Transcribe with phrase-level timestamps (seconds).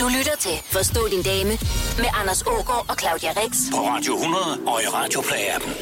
[0.00, 1.50] Du lytter til Forstå din dame
[2.02, 3.52] med Anders Ågaard og Claudia Rex.
[3.74, 5.72] På Radio 100 og i Radioplay-appen.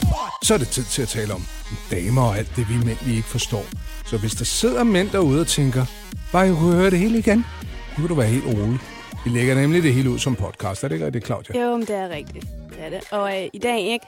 [0.42, 1.42] Så er det tid til at tale om
[1.90, 3.64] damer og alt det, vi mænd vi ikke forstår.
[4.06, 5.84] Så hvis der sidder mænd derude og tænker,
[6.32, 8.78] bare jeg kunne høre det hele igen, nu kan du være helt rolig.
[9.24, 10.84] Vi lægger nemlig det hele ud som podcast.
[10.84, 11.62] Er det ikke rigtigt, Claudia?
[11.62, 12.46] Jo, men det er rigtigt.
[12.68, 13.00] Det er det.
[13.10, 14.06] Og øh, i dag, ikke?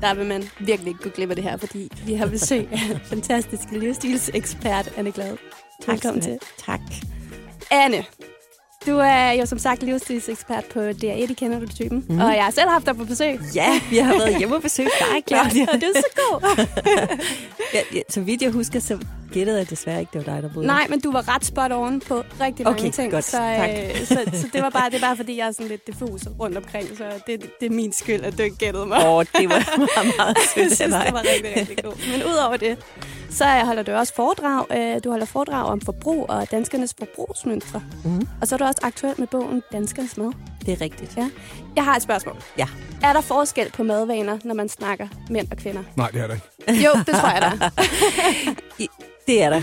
[0.00, 2.94] Der vil man virkelig ikke gå glip af det her, fordi vi har besøg af
[2.94, 5.36] en fantastisk livsstilsekspert, Anne Glad.
[5.86, 6.38] Velkommen til.
[6.66, 6.80] Tak.
[7.70, 8.04] Anne,
[8.88, 12.04] du er jo som sagt livsstilsekspert på DR1, I kender du typen.
[12.08, 12.20] Mm.
[12.20, 13.40] Og jeg har selv haft dig på besøg.
[13.54, 15.66] Ja, vi har været hjemme og besøgt dig, Claudia.
[15.72, 16.66] Ja, det er så god.
[17.74, 18.98] ja, ja, så vidt jeg husker, så
[19.32, 20.66] gættede jeg desværre ikke, det var dig, der boede.
[20.66, 23.12] Nej, men du var ret spot on på rigtig mange Okay, ting.
[23.12, 23.24] godt.
[23.24, 23.70] Så, Tak.
[23.70, 26.20] øh, så, så, det var bare det er bare fordi, jeg er sådan lidt diffus
[26.40, 26.88] rundt omkring.
[26.96, 29.08] Så det, det er min skyld, at du ikke gættede mig.
[29.08, 31.02] Åh, det var meget, meget jeg sødt synes, af dig.
[31.06, 31.98] det var rigtig, rigtig godt.
[32.12, 32.78] Men udover det,
[33.30, 34.64] så holder du også foredrag.
[34.70, 37.82] Øh, Du holder foredrag om forbrug og danskernes forbrugsmønstre.
[38.04, 38.28] Mhm.
[38.40, 40.32] Og så er du også aktuel med bogen Danskernes Mad.
[40.66, 41.16] Det er rigtigt.
[41.16, 41.30] Ja.
[41.76, 42.36] Jeg har et spørgsmål.
[42.58, 42.66] Ja.
[43.02, 45.82] Er der forskel på madvaner, når man snakker mænd og kvinder?
[45.96, 46.84] Nej, det er der ikke.
[46.84, 47.70] Jo, det tror jeg da.
[48.84, 48.88] I-
[49.26, 49.62] Det er der.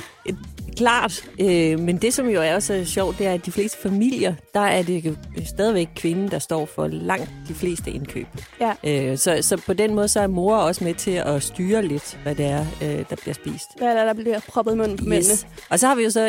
[0.78, 1.30] Klart.
[1.40, 4.59] Øh, men det, som jo er også sjovt, det er, at de fleste familier, der
[4.59, 8.28] er det stadigvæk kvinden, der står for langt de fleste indkøb.
[8.62, 8.73] Ja.
[8.84, 12.20] Øh, så, så på den måde, så er mor også med til at styre lidt,
[12.23, 13.78] hvad det er, øh, der bliver spist.
[13.78, 15.31] Hvad er der, der bliver proppet i munden på mændene?
[15.34, 15.48] Yes.
[15.70, 16.28] Og så har vi jo så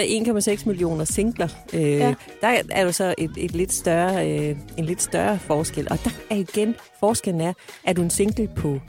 [0.59, 1.49] 1,6 millioner singler.
[1.75, 2.15] Øh, ja.
[2.41, 5.87] Der er jo så et, et lidt større, øh, en lidt større forskel.
[5.91, 7.53] Og der er igen, forskellen er,
[7.85, 8.81] er du en single på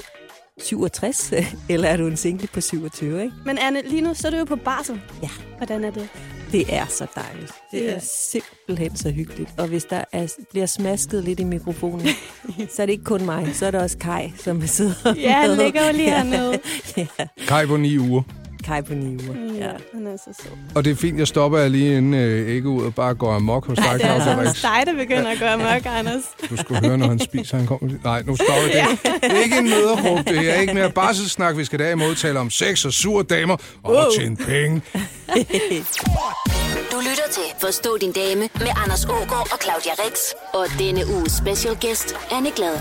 [0.62, 1.34] 67,
[1.70, 3.34] eller er du en single på 27, ikke?
[3.46, 5.02] Men Anne, lige nu så er du jo på barsel.
[5.24, 5.30] Ja.
[5.58, 6.10] Hvordan er det?
[6.52, 7.52] Det er så dejligt.
[7.72, 8.00] Det er
[8.32, 9.50] simpelthen så hyggeligt.
[9.58, 12.08] Og hvis der er, bliver smasket lidt i mikrofonen,
[12.76, 15.50] så er det ikke kun mig, så er det også Kai, som sidder Ja, han
[15.50, 15.58] med.
[15.64, 16.60] ligger jo lige hernede.
[16.98, 17.06] ja,
[17.48, 18.22] Kai på ni uger.
[18.68, 19.54] Kai på ni uger.
[19.58, 19.72] Ja, Ja.
[19.94, 20.52] han er så sød.
[20.76, 23.68] Og det er fint, jeg stopper lige inden øh, ikke ud og bare går amok
[23.68, 26.22] hos dig, Det er hos dig, der begynder at gøre mørk, Anders.
[26.50, 27.90] Du skulle høre, når han spiser, han kommer.
[28.04, 29.14] Nej, nu stopper det.
[29.24, 31.58] Det er ikke en møderråb, det er ikke mere barselssnak.
[31.58, 34.82] Vi skal derimod tale om sex og sure damer og at tjene penge.
[36.92, 40.18] Du lytter til Forstå din dame med Anders Ågaard og Claudia Rex.
[40.54, 42.76] Og denne uges special guest, Anne Glad.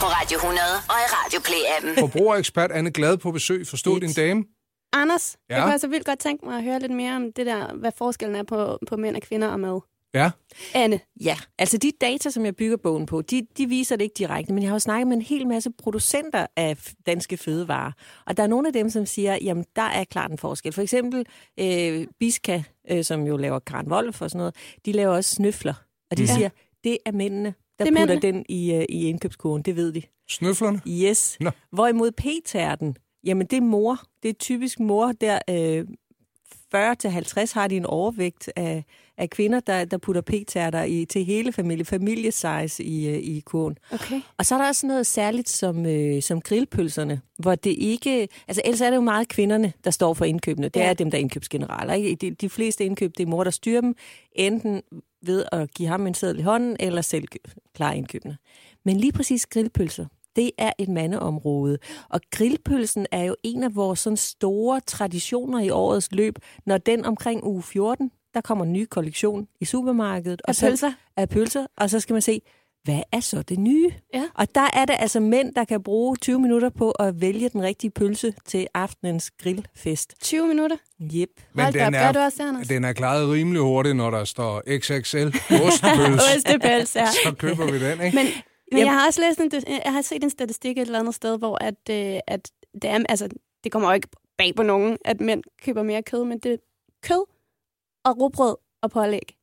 [0.00, 0.58] På Radio 100
[0.88, 2.00] og i Radioplay-appen.
[2.00, 3.66] Forbrugerekspert Anne Glad på besøg.
[3.70, 4.42] Forstå din dame.
[4.92, 5.54] Anders, ja.
[5.54, 7.92] Jeg kunne altså vildt godt tænke mig at høre lidt mere om det der, hvad
[7.96, 9.80] forskellen er på, på mænd og kvinder og mad.
[10.14, 10.30] Ja.
[10.74, 14.14] Anne, Ja, altså de data, som jeg bygger bogen på, de, de viser det ikke
[14.18, 16.76] direkte, men jeg har jo snakket med en hel masse producenter af
[17.06, 17.92] danske fødevarer.
[18.26, 20.72] Og der er nogle af dem, som siger, jamen der er klart en forskel.
[20.72, 21.26] For eksempel
[21.60, 24.54] øh, Biska, øh, som jo laver Karen Wolf og sådan noget,
[24.86, 25.74] de laver også snøfler.
[26.10, 26.28] Og de Ja.
[26.28, 26.34] ja.
[26.34, 26.48] siger,
[26.84, 28.32] det er mændene, der Det er putter mændene.
[28.36, 30.02] den i, øh, i indkøbskurven, det ved de.
[30.30, 30.80] Snøflerne.
[30.88, 31.36] Yes.
[31.40, 31.50] Nå.
[31.72, 34.00] Hvorimod p-tærten, jamen det er mor.
[34.22, 35.86] Det er typisk mor, der øh,
[36.74, 38.84] 40-50 har de en overvægt af,
[39.18, 43.78] af kvinder, der, der putter p-tærter i, til hele familie, familiesize i, øh, i kurven.
[43.92, 44.20] okay.
[44.38, 48.28] Og så er der også noget særligt som, øh, som grillpølserne, hvor det ikke...
[48.48, 50.68] Altså ellers er det jo meget kvinderne, der står for indkøbene.
[50.68, 50.86] Det Ja.
[50.90, 51.94] er dem, der er indkøbsgeneraler.
[51.94, 52.14] Ikke?
[52.14, 53.94] De, de fleste indkøb, det er mor, der styrer dem,
[54.32, 54.82] enten
[55.22, 57.28] ved at give ham en seddel i hånden, eller selv
[57.74, 58.36] klare indkøbene.
[58.84, 60.06] Men lige præcis grillpølser,
[60.36, 61.78] det er et mandeområde.
[62.08, 66.38] Og grillpølsen er jo en af vores sådan store traditioner i årets løb.
[66.66, 70.42] Når den omkring uge 14, der kommer en ny kollektion i supermarkedet.
[70.48, 70.92] Af så- pølser?
[71.16, 72.40] Af pølser, og så skal man se,
[72.84, 73.90] hvad er så det nye?
[74.14, 74.24] Ja.
[74.34, 77.62] Og der er det altså mænd, der kan bruge 20 minutter på at vælge den
[77.62, 80.14] rigtige pølse til aftenens grillfest.
[80.22, 80.76] 20 minutter?
[81.14, 81.28] Yep.
[81.58, 82.68] Hold da op, gør du også Anders?
[82.68, 85.16] den er klaret rimelig hurtigt, når der står XXL
[85.66, 86.22] ostepøls.
[86.36, 87.06] Ostepøls, ja.
[87.06, 88.16] Så køber vi den, ikke?
[88.16, 88.26] Men,
[88.72, 89.50] men jeg har også læst en,
[89.84, 92.50] jeg har set en statistik et eller andet sted, hvor at, øh, at
[92.82, 93.28] det, er, altså,
[93.64, 96.56] det kommer jo ikke bag på nogen, at mænd køber mere kød, men det er
[97.02, 97.24] kød
[98.04, 99.36] og rugbrød og pålæg.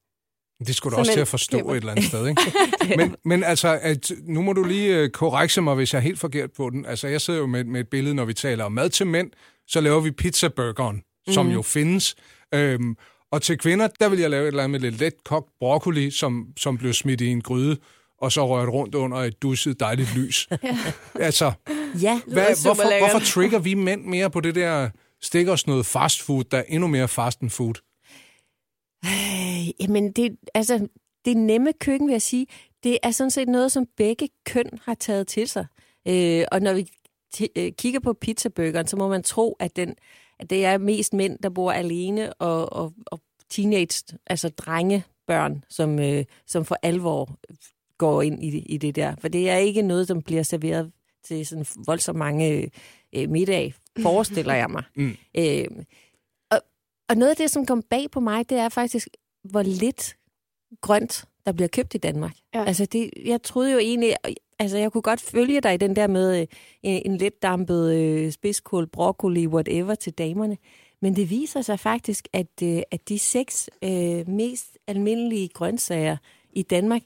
[0.67, 1.71] Det skulle du også til at forstå køber.
[1.71, 2.41] et eller andet sted, ikke?
[2.97, 6.19] men, men altså, at, nu må du lige øh, korrekse mig, hvis jeg er helt
[6.19, 6.85] forkert på den.
[6.85, 9.31] Altså, jeg sidder jo med, med et billede, når vi taler om mad til mænd,
[9.67, 10.95] så laver vi pizzaburgeren,
[11.27, 11.33] mm.
[11.33, 12.15] som jo findes.
[12.53, 12.97] Øhm,
[13.31, 16.11] og til kvinder, der vil jeg lave et eller andet med lidt let kogt broccoli,
[16.11, 17.77] som, som blev smidt i en gryde,
[18.21, 20.47] og så rørt rundt under et dusset dejligt lys.
[21.15, 21.51] altså,
[22.01, 24.89] Ja, hvad, hvorfor, hvorfor trigger vi mænd mere på det der,
[25.21, 27.73] stikker os noget fast food, der er endnu mere fast end food?
[29.05, 30.87] Øh, jamen, det, altså,
[31.25, 32.47] det nemme køkken, vil jeg sige,
[32.83, 35.65] det er sådan set noget, som begge køn har taget til sig.
[36.07, 36.87] Øh, og når vi
[37.35, 39.95] t- øh, kigger på pizzaburgeren, så må man tro, at, den,
[40.39, 43.19] at det er mest mænd, der bor alene, og, og, og
[43.49, 47.29] teenage, altså drengebørn, som, øh, som for alvor
[47.99, 49.15] går ind i, i det der.
[49.21, 50.91] For det er ikke noget, som bliver serveret
[51.23, 52.71] til sådan voldsomt mange
[53.15, 54.83] øh, middag, forestiller jeg mig.
[54.95, 55.17] Mm.
[55.37, 55.67] Øh,
[56.51, 56.61] og,
[57.09, 59.07] og noget af det, som kom bag på mig, det er faktisk,
[59.43, 60.15] hvor lidt
[60.81, 62.35] grønt der bliver købt i Danmark.
[62.53, 62.63] Ja.
[62.63, 64.15] Altså, det, jeg troede jo egentlig,
[64.59, 66.47] altså jeg kunne godt følge dig i den der med øh,
[66.83, 70.57] en, let dampet øh, spidskål, broccoli, whatever til damerne.
[71.01, 76.17] Men det viser sig faktisk, at, øh, at de seks øh, mest almindelige grøntsager
[76.53, 77.01] i Danmark,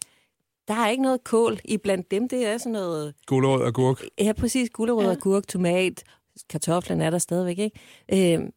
[0.68, 2.30] der er ikke noget kål i blandt dem.
[2.30, 4.04] Det er sådan noget, Gulerod og gurk.
[4.19, 5.10] ja præcis, gulerod, Ja.
[5.10, 5.15] ja.
[5.15, 6.04] gurk, tomat,
[6.50, 7.80] kartoflen er der stadigvæk, ikke?
[8.36, 8.50] Øh,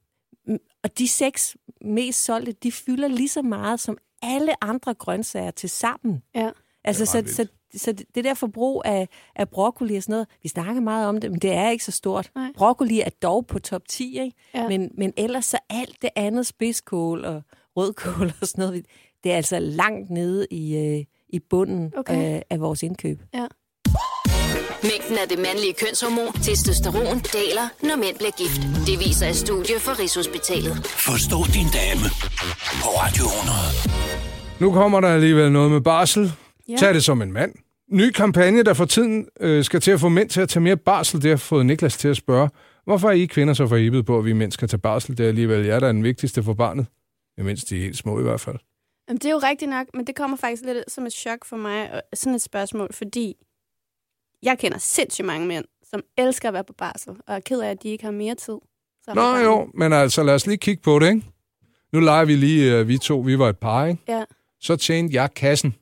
[0.85, 5.70] og de seks mest solgte, de fylder lige så meget som alle andre grøntsager til
[5.70, 6.23] sammen.
[6.35, 6.50] Ja.
[6.85, 7.47] Altså, Det er så, så,
[7.79, 11.31] så det der forbrug af, af broccoli og sådan noget, vi snakker meget om det,
[11.31, 12.31] men det er ikke så stort.
[12.35, 12.53] Nej.
[12.56, 14.37] Broccoli er dog på top 10, ikke?
[14.55, 14.69] Ja.
[14.69, 17.43] Men, men ellers så alt det andet, spidskål og
[17.76, 18.87] rødkål og sådan noget,
[19.25, 22.14] det er altså langt nede i, øh, i bunden Okay.
[22.14, 23.19] af, af vores indkøb.
[24.82, 28.61] Mængden af det mandlige kønshormon, testosteron, daler, når mænd bliver gift.
[28.88, 30.76] Det viser et studie fra Rigshospitalet.
[30.87, 32.06] Forstå din dame
[32.82, 33.58] på Radio 100.
[34.61, 36.32] Nu kommer der alligevel noget med barsel.
[36.69, 36.76] Ja.
[36.78, 37.52] Tag det som en mand.
[37.93, 40.76] Ny kampagne, der for tiden øh, skal til at få mænd til at tage mere
[40.76, 42.49] barsel, det har fået Niklas til at spørge,
[42.84, 45.19] hvorfor er I kvinder så forhibet på, at vi mænd skal tage barsel?
[45.19, 46.87] Det er alligevel jer, der er den vigtigste for barnet.
[47.38, 48.56] Imens de er helt små i hvert fald.
[49.08, 51.56] Jamen, det er jo rigtigt nok, men det kommer faktisk lidt som et chok for
[51.56, 53.37] mig, og sådan et spørgsmål, fordi
[54.43, 57.70] jeg kender sindssygt mange mænd, som elsker at være på barsel, og er ked af,
[57.70, 58.56] at de ikke har mere tid.
[59.14, 61.23] Nå jo, men altså lad os lige kigge på det, ikke?
[61.93, 64.03] Nu leger vi lige, øh, vi to, vi var et par, ikke?
[64.08, 64.25] Ja,
[64.61, 65.75] Så tjente jeg kassen.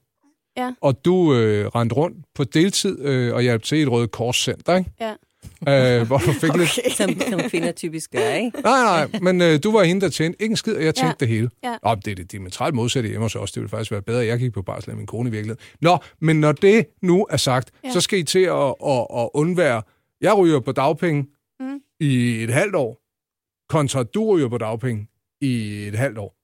[0.57, 0.73] Ja.
[0.81, 4.77] Og du øh, rendte rundt på deltid øh, og hjalp til i et røde korscenter,
[4.77, 4.91] ikke?
[5.01, 5.15] ja.
[5.69, 6.59] Øh, hvor du fik okay.
[6.59, 6.71] lidt...
[6.97, 8.61] Som, som kvinder typisk gør, ikke?
[8.65, 11.09] Nej, nej, men øh, du var hende, der tjente ikke en skid, og jeg tjente
[11.09, 11.15] Ja.
[11.21, 11.51] det hele.
[11.65, 11.77] Ja.
[11.83, 13.53] Og det er det diametralt modsatte hjemme hos os.
[13.53, 15.65] Det ville faktisk være bedre, at jeg gik på barsel af min kone i virkeligheden.
[15.81, 17.91] Nå, men når det nu er sagt, ja.
[17.91, 19.83] Så skal I til at, at, at undvære...
[20.21, 21.27] Jeg ryger på dagpenge
[21.61, 21.81] Mm.
[22.01, 22.99] i et halvt år,
[23.69, 25.07] kontra du ryger på dagpenge
[25.41, 26.35] i et halvt år.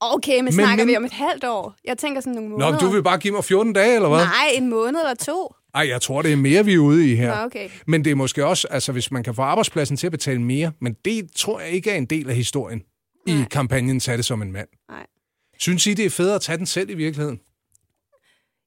[0.00, 1.74] Okay, men, Men- snakker men- vi om et halvt år?
[1.84, 2.70] Jeg tænker sådan nogle Nå, måneder.
[2.70, 4.18] men du vil bare give mig 14 dage, eller hvad?
[4.18, 5.54] Nej, en måned eller to.
[5.74, 7.36] Ej, jeg tror, det er mere, vi er ude i her.
[7.36, 7.70] Nå, okay.
[7.86, 10.72] Men det er måske også, altså hvis man kan få arbejdspladsen til at betale mere,
[10.80, 12.82] men det tror jeg ikke er en del af historien
[13.26, 13.48] i Nej.
[13.48, 14.68] kampagnen Tag det som en mand.
[14.90, 15.06] Nej.
[15.58, 17.40] Synes I, det er federe at tage den selv i virkeligheden?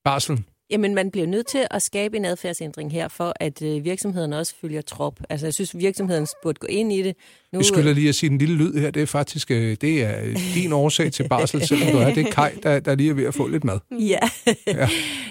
[0.03, 0.45] Barselen.
[0.69, 4.55] Jamen, man bliver nødt til at skabe en adfærdsændring her, for at øh, virksomhederne også
[4.61, 5.19] følger trop.
[5.29, 7.15] Altså, jeg synes, virksomheden burde gå ind i det.
[7.53, 8.91] Nu, Vi skylder lige at sige den lille lyd her.
[8.91, 10.21] Det er faktisk øh, det er
[10.53, 12.13] din årsag til barsel, selvom du er.
[12.13, 13.79] Det er Kai, der, der lige er ved at få lidt mad.
[13.91, 14.19] Ja.
[14.67, 14.89] Ja.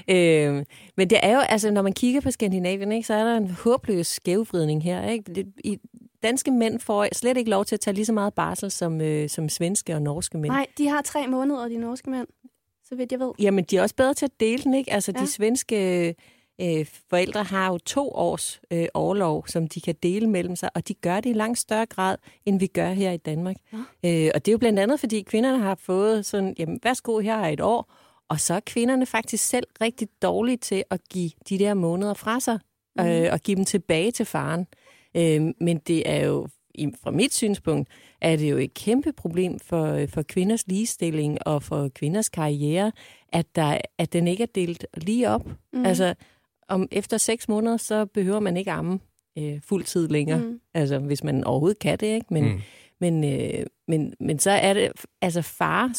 [0.49, 0.65] øhm,
[0.97, 3.51] men det er jo, altså, når man kigger på Skandinavien, ikke, så er der en
[3.51, 5.09] håbløs skævvridning her.
[5.09, 5.35] Ikke?
[5.35, 5.79] Det, i,
[6.23, 9.29] danske mænd får slet ikke lov til at tage lige så meget barsel som, øh,
[9.29, 10.53] som svenske og norske mænd.
[10.53, 12.27] Nej, de har tre måneder, de norske mænd.
[12.89, 13.33] Så vidt jeg ved.
[13.39, 14.93] Jamen, de er også bedre til at dele den, ikke?
[14.93, 15.21] Altså, ja.
[15.21, 15.25] Ja.
[15.27, 16.09] de svenske
[16.61, 20.89] øh, forældre har jo to års øh, overlov, som de kan dele mellem sig, og
[20.89, 22.17] de gør det i langt større grad,
[22.47, 23.57] end vi gør her i Danmark.
[23.73, 27.37] Øh, og det er jo blandt andet, fordi kvinderne har fået sådan, jamen, værsgo, her
[27.37, 27.93] er et år,
[28.29, 32.41] og så er kvinderne faktisk selv rigtig dårlige til at give de der måneder fra
[32.41, 32.59] sig,
[33.01, 34.67] øh, og give dem tilbage til faren.
[35.17, 37.89] Øh, men det er jo, i- fra mit synspunkt,
[38.25, 42.93] er det jo et kæmpe problem for, for kvinders ligestilling og for kvinders karriere,
[43.33, 45.49] at, der, at den ikke er delt lige op.
[45.73, 45.87] Mm.
[45.87, 46.15] Altså,
[46.69, 48.99] om efter seks måneder, så behøver man ikke amme
[49.39, 50.39] øh, fuld tid længere.
[50.39, 50.61] Mm.
[50.75, 52.27] Altså, hvis man overhovedet kan det, ikke?
[52.31, 52.61] Men, Mm.
[53.01, 54.93] men, øh, men, men så er det,
[55.23, 55.93] altså far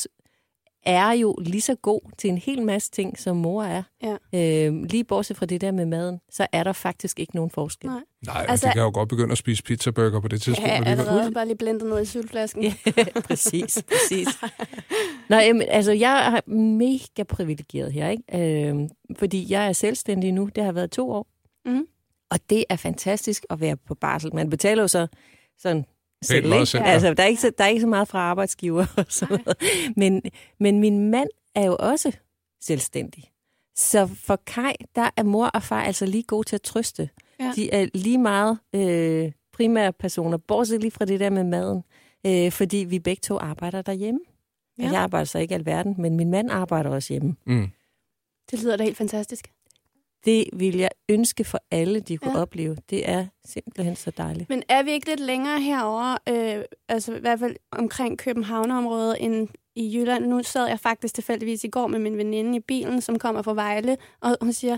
[0.85, 3.83] er jo lige så god til en hel masse ting, som mor er.
[4.03, 4.67] Ja.
[4.67, 7.89] Øh, lige bortset fra det der med maden, så er der faktisk ikke nogen forskel.
[7.89, 8.01] Nej.
[8.25, 10.69] Nej, altså, de kan jo godt begynde at spise pizzaburger på det tidspunkt.
[10.69, 10.99] Ja, alligevel.
[11.07, 12.63] allerede bare lige blendet noget i syltflasken.
[12.63, 12.73] Ja,
[13.27, 14.27] præcis, præcis.
[15.29, 18.69] Nå, jamen, altså, jeg er mega privilegeret her, ikke?
[18.69, 20.49] Øh, fordi jeg er selvstændig nu.
[20.55, 21.27] Det har været to år.
[21.65, 21.85] Mhm.
[22.29, 24.35] Og det er fantastisk at være på barsel.
[24.35, 25.07] Man betaler jo så
[25.57, 25.85] sådan
[26.23, 26.65] selv, meget ikke?
[26.65, 26.89] selv, ja.
[26.89, 29.57] Altså, der er ikke, så, der er ikke så meget fra arbejdsgiver og sådan noget.
[29.97, 30.21] Men,
[30.59, 32.11] men min mand er jo også
[32.61, 33.31] selvstændig.
[33.75, 37.09] Så for Kai, der er mor og far altså lige gode til at trøste.
[37.39, 37.51] Ja.
[37.55, 41.83] De er lige meget øh, primære personer, bortset lige fra det der med maden.
[42.25, 44.19] Øh, fordi vi begge to arbejder derhjemme.
[44.77, 44.83] Ja.
[44.83, 44.91] Ja.
[44.91, 47.35] Jeg arbejder så ikke alverden, men min mand arbejder også hjemme.
[47.45, 47.69] Mm.
[48.51, 49.47] Det lyder da helt fantastisk.
[50.25, 52.41] Det vil jeg ønske for alle, de kunne ja.
[52.41, 52.77] Opleve.
[52.89, 54.49] Det er simpelthen så dejligt.
[54.49, 59.47] Men er vi ikke lidt længere herover, øh, altså i hvert fald omkring Københavnerområdet, end
[59.75, 60.25] i Jylland?
[60.25, 63.53] Nu sad jeg faktisk tilfældigvis i går med min veninde i bilen, som kommer fra
[63.53, 64.77] Vejle, og hun siger,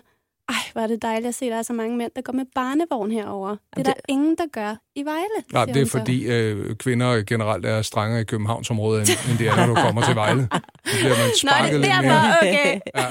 [0.50, 2.34] ej, hvor er det dejligt at se, at der er så mange mænd, der går
[2.34, 3.50] med barnevogn herover.
[3.50, 5.44] Det er Jamen, der det- ingen, der gør i Vejle.
[5.54, 9.56] Nej, det er fordi øh, kvinder generelt er strengere i Københavnsområdet, end, end det er,
[9.56, 10.42] når du kommer til Vejle.
[10.88, 12.14] Så bliver man Nå, det sparket er lidt mere.
[12.14, 12.80] derfor, okay.
[12.96, 13.02] Ja.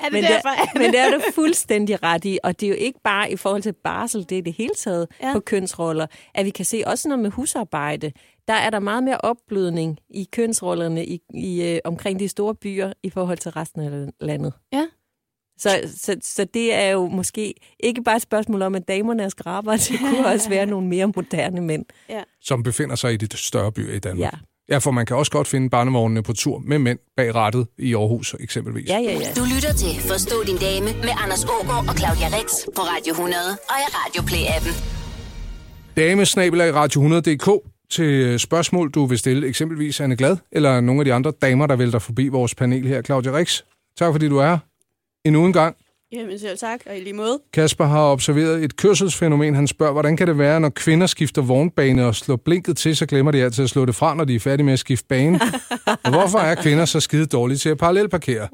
[0.00, 0.48] Er det Men derfor?
[0.72, 3.36] det, men det er du fuldstændig ret i, og det er jo ikke bare i
[3.36, 5.26] forhold til barsel, det er det hele taget ja.
[5.26, 5.32] Ja.
[5.32, 8.12] på kønsroller, at vi kan se også noget med husarbejde.
[8.48, 12.92] der er der meget mere opblødning i kønsrollerne i, i, øh, omkring de store byer
[13.02, 14.52] i forhold til resten af landet.
[14.72, 14.86] Ja.
[15.58, 19.28] Så, så, så det er jo måske ikke bare et spørgsmål om, at damerne er
[19.28, 21.84] skraber, det kunne også være nogle mere moderne mænd.
[22.40, 24.32] som befinder sig i de større byer i Danmark.
[24.32, 24.38] Ja,
[24.70, 27.94] Ja, for man kan også godt finde barnevognene på tur med mænd bag rattet i
[27.94, 28.88] Aarhus eksempelvis.
[28.88, 29.12] ja, ja.
[29.12, 29.32] ja.
[29.36, 33.42] Du lytter til Forstå din dame med Anders Ågaard og Claudia Rex på Radio 100
[33.50, 34.74] og i Radio Play-appen.
[35.96, 41.32] Damesnabelag radio100.dk til spørgsmål, du vil stille eksempelvis Anne Glad, eller nogle af de andre
[41.42, 43.02] damer, der vælter forbi vores panel her.
[43.02, 43.62] Claudia Rix,
[43.98, 44.58] tak fordi du er her.
[45.24, 45.76] Endnu en gang.
[46.12, 47.40] Jamen selv tak, og i lige måde.
[47.52, 49.54] Kasper har observeret et kørselsfænomen.
[49.54, 53.06] Han spørger, hvordan kan det være, når kvinder skifter vognbane og slår blinket til, så
[53.06, 55.40] glemmer de altid at slå det fra, når de er færdige med at skifte bane?
[56.04, 58.48] og hvorfor er kvinder så skide dårlige til at parallelparkere?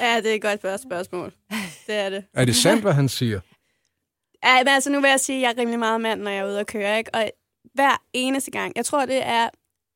[0.00, 1.32] Ja, det er et godt første spørgsmål.
[1.86, 2.24] Det er det.
[2.34, 3.40] Er det sandt, hvad han siger?
[4.44, 6.40] Ja, men altså, nu vil jeg sige, at jeg er rimelig meget mand, når jeg
[6.40, 7.10] er ude at køre, ikke?
[7.14, 7.30] Og
[7.74, 9.48] hver eneste gang, jeg tror, det er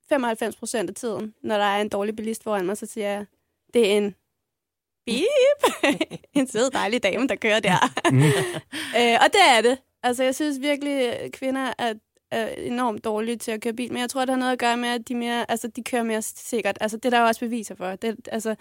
[0.09, 3.26] 95 procent af tiden, når der er en dårlig bilist foran mig, så siger jeg,
[3.75, 4.14] det er en
[5.06, 5.88] beep.
[6.34, 7.78] en sød, dejlig dame, der kører der.
[8.99, 9.78] Øh, og det er det.
[10.02, 11.94] Altså, jeg synes virkelig, at kvinder er,
[12.30, 14.76] er enormt dårlige til at køre bil, men jeg tror, det har noget at gøre
[14.76, 16.78] med, at de, mere, altså, de kører mere sikkert.
[16.80, 17.96] Altså, det er der jo også beviser for.
[17.96, 18.54] Det, altså,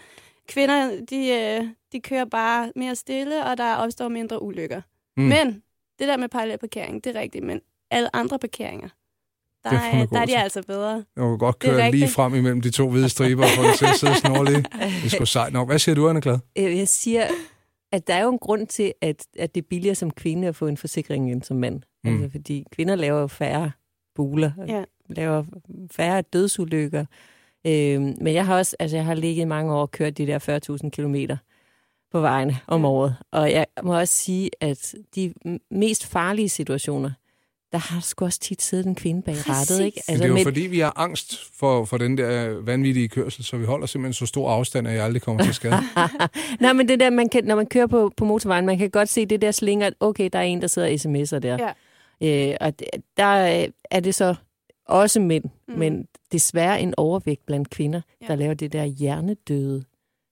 [0.48, 4.82] kvinder, de, øh, de kører bare mere stille, og der opstår mindre ulykker.
[5.18, 5.24] Mm.
[5.24, 5.64] Men
[6.00, 8.90] det der med parallelparkering, det er rigtigt, men alle andre parkeringer,
[9.64, 10.90] der, Det er er, der er de altså bedre.
[10.92, 12.12] Jeg kan godt Det er køre lige rigtigt.
[12.12, 14.58] frem imellem de to hvide striber og få det til at sidde snorlige.
[14.58, 15.68] Det er sgu sejt nok.
[15.68, 16.40] Hvad siger du, Anne Glad?
[16.58, 17.28] Øh, Jeg siger,
[17.92, 20.56] at der er jo en grund til, at, at det er billigere som kvinde at
[20.56, 21.82] få en forsikring end som mand.
[22.04, 22.10] Mm.
[22.24, 23.72] Altså, fordi kvinder laver jo færre
[24.16, 24.84] buler, Ja.
[25.10, 25.44] laver
[25.92, 27.06] færre dødsulykker.
[27.68, 30.28] Øh, men jeg har også, altså jeg har ligget i mange år og kørt de
[30.28, 31.38] der 40.000 kilometer
[32.12, 33.16] på vejen om året.
[33.32, 35.34] Og jeg må også sige, at de
[35.72, 37.12] mest farlige situationer,
[37.74, 39.86] der har sgu også tit siddet en kvinde bag rattet.
[39.86, 39.98] Ikke?
[40.08, 43.44] Altså, det er jo med, fordi, vi har angst for, for den der vanvittige kørsel,
[43.44, 45.74] så vi holder simpelthen så stor afstand, at jeg aldrig kommer til skade.
[46.62, 49.10] Nej, men det der, man kan, når man kører på, på motorvejen, man kan godt
[49.10, 51.74] se det der slinger, at okay, der er en, der sidder og sms'er der.
[52.22, 52.52] Ja.
[52.52, 52.74] Øh, og
[53.18, 54.36] der øh, er det så
[54.88, 55.74] også mænd, mm.
[55.78, 58.26] Men desværre en overvægt blandt kvinder, ja.
[58.26, 58.32] Ja.
[58.32, 59.84] der laver det der hjernedøde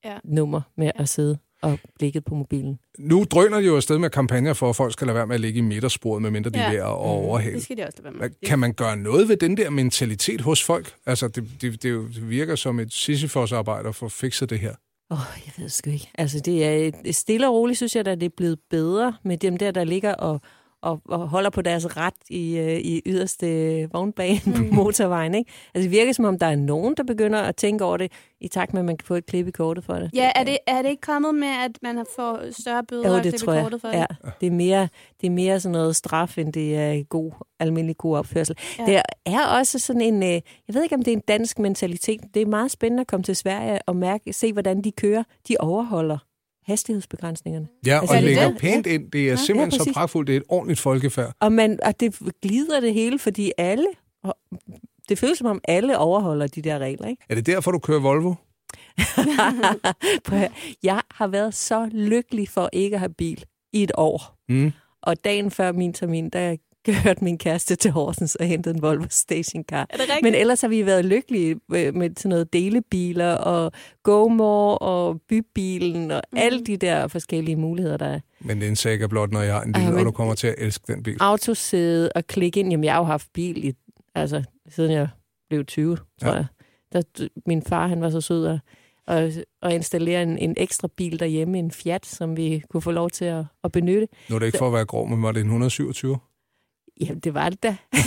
[0.06, 0.18] Ja.
[0.24, 1.02] nummer med ja.
[1.02, 2.80] at sidde og blikket på mobilen.
[3.00, 5.42] Nu drøner de jo afsted med kampagner for, at folk skal lade være med at
[5.42, 6.70] ligge i midtersporet, medmindre de er Ja.
[6.72, 7.56] ved at overhale.
[7.56, 8.20] Det skal de også lade være med.
[8.20, 10.94] Hvad- Kan man gøre noget ved den der mentalitet hos folk?
[11.06, 14.74] Altså, det, det, det, virker som et Sisyfos-arbejde at få fikset det her.
[15.12, 16.10] Åh, oh, jeg ved sgu ikke.
[16.18, 19.58] Altså, det er stille og roligt, synes jeg, at det er blevet bedre med dem
[19.58, 20.42] der, der ligger og,
[20.82, 24.54] og, og holder på deres ret i, øh, i yderste vognbane mm.
[24.54, 25.36] på motorvejen.
[25.36, 25.52] Ikke?
[25.74, 28.12] Altså, det virker som om, der er nogen, der begynder at tænke over det,
[28.42, 30.10] i takt med, at man kan få et klip i kortet for det.
[30.14, 33.16] Ja, er det, er det ikke kommet med, at man har fået større bøder Jo,
[33.16, 33.64] og det klippe tror jeg.
[33.64, 33.98] kortet for det?
[33.98, 34.06] Ja,
[34.42, 34.88] det, er mere,
[35.22, 38.58] det er mere sådan noget straf, end det er god, almindelig god opførsel.
[38.80, 38.92] Ja.
[38.92, 39.02] Ja.
[39.26, 42.22] Det er også sådan en, øh, jeg ved ikke, om det er en dansk mentalitet.
[42.34, 45.24] Det er meget spændende at komme til Sverige og mærke, se, hvordan de kører.
[45.48, 46.18] De overholder
[46.66, 47.68] hastighedsbegrænsningerne.
[47.86, 48.58] Ja, Altså, og er det lægger det?
[48.58, 49.12] pænt ind.
[49.12, 49.94] Det er simpelthen så præcis.
[49.94, 50.28] pragtfuldt.
[50.28, 51.34] Det er et ordentligt folkefærd.
[51.40, 53.88] Og, man, og det glider det hele, fordi alle,
[54.24, 54.36] og
[55.10, 57.08] det føles som om alle overholder de der regler.
[57.08, 57.24] Ikke?
[57.30, 58.34] Er det derfor, du kører Volvo?
[60.84, 64.36] Jeg har været så lykkelig for ikke at have bil i et år.
[64.50, 64.72] Mm.
[65.02, 69.06] Og dagen før min termin, der kørte min kæreste til Horsens og hentede en Volvo
[69.10, 69.82] stationcar.
[69.90, 70.24] Er det rigtigt?
[70.24, 73.72] Men ellers har vi været lykkelige med, med sådan noget delebiler og
[74.04, 76.38] GoMore og bybilen og mm.
[76.38, 78.20] alle de der forskellige muligheder, der er.
[78.40, 80.34] Men det er en saga blot, når jeg har en bil, Ej, og du kommer
[80.36, 81.18] til at elske den bil.
[81.20, 82.70] Autosæde og klikke ind.
[82.70, 83.74] Jamen, jeg har jo haft bil i,
[84.16, 85.08] altså, siden jeg
[85.50, 86.32] blev 20, tror Ja.
[86.34, 86.46] jeg.
[86.94, 88.60] Der, min far, han var så sød at,
[89.08, 93.10] at, at installere en, en ekstra bil derhjemme, en Fiat, som vi kunne få lov
[93.10, 94.08] til at, at benytte.
[94.30, 96.18] Nu er det ikke for at være grov, men var det en 127?
[97.02, 97.76] Jamen, det var det da.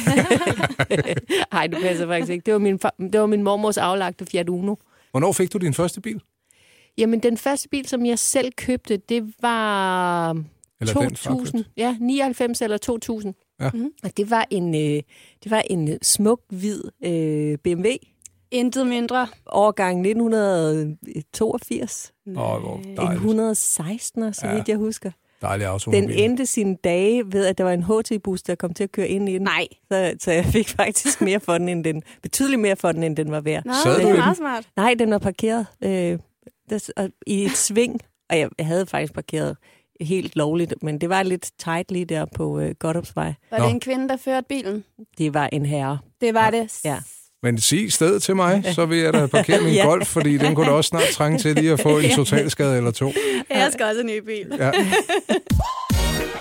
[1.53, 2.43] Nej, det passer faktisk ikke.
[2.47, 2.79] Det var min,
[3.12, 4.75] det var min mormors aflagte Fiat Uno.
[5.11, 6.21] Hvornår fik du din første bil?
[6.99, 10.31] Jamen, den første bil, som jeg selv købte, det var
[10.81, 11.59] Eller den, far 2000.
[11.64, 11.71] købte?
[11.76, 13.35] Ja, 99 eller 2000.
[13.61, 13.71] Ja.
[13.75, 13.91] Mhm.
[14.03, 15.03] Og det var en, øh,
[15.45, 17.88] det var en smuk, hvid øh, BMW,
[18.50, 19.26] Intet mindre.
[19.47, 22.12] årgang 1982.
[22.26, 23.14] Åh, hvor En dejligt.
[23.17, 24.55] 116, så Ja.
[24.55, 25.11] vidt jeg husker.
[25.43, 25.69] Dejlig.
[25.87, 29.09] Den endte sine dage ved, at der var en HT-bus, der kom til at køre
[29.09, 29.43] ind i den.
[29.43, 29.67] Nej.
[29.93, 33.17] Så, så jeg fik faktisk mere for den, end den, betydeligt mere for den, end
[33.17, 33.64] den var værd.
[33.64, 34.69] Nå, Sad det er meget smart.
[34.76, 36.19] Nej, den var parkeret øh,
[36.71, 38.00] der, og i et sving,
[38.31, 39.57] og jeg, jeg havde faktisk parkeret
[40.00, 43.35] helt lovligt, men det var lidt tight lige der på øh, Godopsvej.
[43.50, 43.64] Var Nå.
[43.64, 44.85] det en kvinde, der førte bilen?
[45.19, 45.99] Det var en herre.
[46.21, 46.81] Det var det.
[46.85, 46.99] Ja.
[47.45, 49.85] Men sig stedet til mig, så vil jeg da parkere min Ja.
[49.85, 52.91] Golf, fordi den kunne da også snart trænge til lige at få en totalskade eller
[52.91, 53.13] to.
[53.51, 54.47] Jeg skal også en ny bil.
[54.59, 54.71] Ja.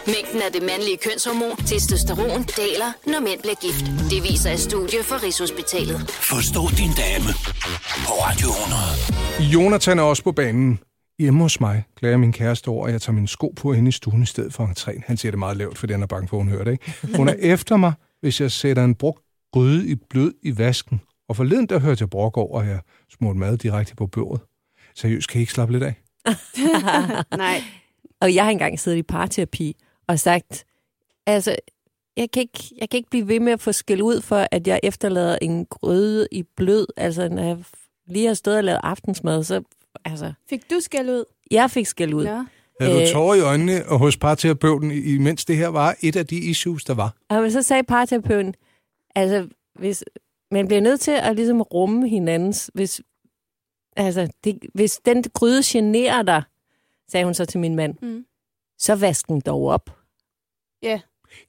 [0.07, 3.85] Mængden af det mandlige kønshormon, testosteron, daler, når mænd bliver gift.
[4.11, 6.01] Det viser et studie fra Rigshospitalet.
[6.09, 7.29] Forstå din dame
[8.07, 8.47] på Radio
[9.39, 9.53] 100.
[9.53, 10.79] Jonathan er også på banen.
[11.19, 13.91] Hjemme hos mig klager min kæreste over, at jeg tager mine sko på ind i
[13.91, 15.01] stuen i stedet for entréen.
[15.07, 16.71] Han siger det meget lavt, for den er bange for, hun hører det.
[16.71, 17.17] Ikke?
[17.17, 19.22] Hun er efter mig, hvis jeg sætter en brugt
[19.53, 21.01] gryde i blød i vasken.
[21.29, 22.79] Og forleden der hørte jeg brok over, at jeg
[23.17, 24.41] smurte mad direkte på bordet.
[24.95, 25.93] Seriøst, kan I ikke slappe lidt af?
[27.37, 27.61] Nej.
[28.21, 29.75] Og jeg har engang siddet i parterapi
[30.07, 30.65] og sagt,
[31.27, 31.55] altså,
[32.17, 34.67] jeg kan, ikke, jeg kan ikke blive ved med at få skæld ud for, at
[34.67, 36.87] jeg efterlader en grøde i blød.
[36.97, 37.57] Altså, når jeg
[38.07, 39.61] lige har stået og lavet aftensmad, så,
[40.05, 41.23] altså, Fik du skæld ud?
[41.51, 42.23] jeg fik skæld ud.
[42.23, 42.43] Ja.
[42.81, 43.07] Havde du Øh.
[43.07, 46.93] tårer i øjnene og hos parterapeuten, imens det her var et af de issues, der
[46.93, 47.13] var?
[47.29, 48.53] Og så sagde parterapeuten,
[49.15, 49.47] altså,
[49.79, 50.03] hvis,
[50.51, 53.01] man bliver nødt til at ligesom rumme hinandens, hvis,
[53.97, 56.43] altså, det, hvis den gryde generer dig,
[57.11, 58.25] sagde hun så til min mand, Mm.
[58.77, 59.89] så vask den dog op.
[60.83, 60.99] Ja.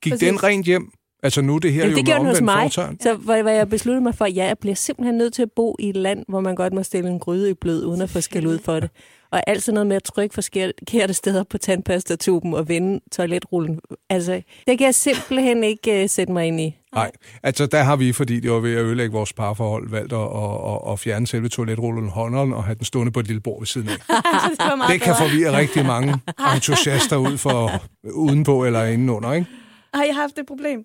[0.02, 0.28] Gik Præcis.
[0.28, 0.92] den rent hjem?
[1.22, 2.72] Altså nu er det her Jamen, jo det gjorde den hos mig.
[2.72, 5.52] Så hvor, hvor jeg besluttede mig for, at ja, jeg bliver simpelthen nødt til at
[5.52, 8.10] bo i et land, hvor man godt må stille en gryde i blød, uden at
[8.10, 8.90] få skæld ud for det.
[9.30, 13.80] Og alt sådan noget med at trykke forkerte steder på tandpastatuben og vende toiletrullen.
[14.10, 16.76] Altså, det kan jeg simpelthen ikke uh, sætte mig ind i.
[16.94, 17.10] Nej,
[17.42, 20.92] altså der har vi, fordi det var ved at ødelægge vores parforhold, valgt at, at,
[20.92, 23.88] at fjerne selve toiletrullen hånderen og have den stående på et lille bord ved siden
[23.88, 23.94] af.
[23.98, 26.14] det Det kan forvirre rigtig mange
[26.54, 27.70] entusiaster ud for
[28.14, 29.46] udenpå eller indenunder, ikke?
[29.94, 30.84] Har jeg haft et problem?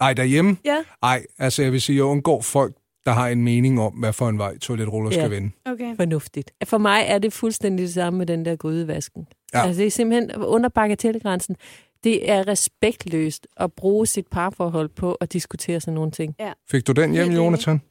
[0.00, 0.56] Ej, derhjemme?
[0.64, 0.76] Ja.
[1.02, 2.74] Ej, altså jeg vil sige, jeg undgår folk,
[3.06, 5.16] der har en mening om, hvad for en vej toiletruller Ja.
[5.20, 5.50] skal vende.
[5.66, 5.96] Okay.
[5.96, 6.50] Fornuftigt.
[6.64, 9.26] For mig er det fuldstændig det samme med den der grydevasken.
[9.54, 9.62] Ja.
[9.62, 11.56] Altså, det er simpelthen under bagatelgrænsen.
[12.04, 16.36] Det er respektløst at bruge sit parforhold på at diskutere sådan nogle ting.
[16.70, 17.30] Fik du den hjem.
[17.30, 17.82] Jonathan?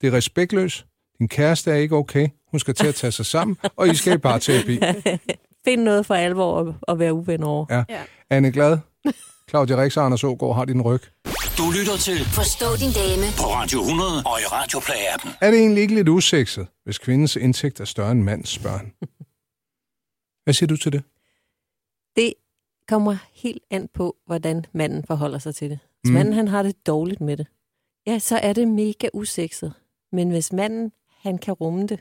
[0.00, 0.86] Det er respektløs.
[1.18, 2.28] Din kæreste er ikke okay.
[2.50, 4.80] Hun skal til at tage sig sammen, og I skal i parterapi.
[5.64, 7.66] Find noget for alvor at, at være uven over.
[7.70, 7.84] Ja.
[7.88, 8.02] Ja.
[8.30, 8.78] Anne Glad,
[9.50, 11.00] Claudia Rix og Anders Ågaard har din ryg.
[11.58, 15.30] Du lytter til Forstå din dame på Radio 100 og i Radioplay-appen.
[15.40, 18.92] Er det egentlig ikke lidt usekset, hvis kvindens indtægt er større end mandens børn?
[20.44, 21.02] Hvad siger du til det?
[22.16, 22.34] Det
[22.90, 25.78] kommer helt an på, hvordan manden forholder sig til det.
[26.02, 26.14] Hvis Mm.
[26.14, 27.46] manden han har det dårligt med det,
[28.06, 29.72] ja, så er det mega usekset.
[30.12, 32.00] Men hvis manden han kan rumme det,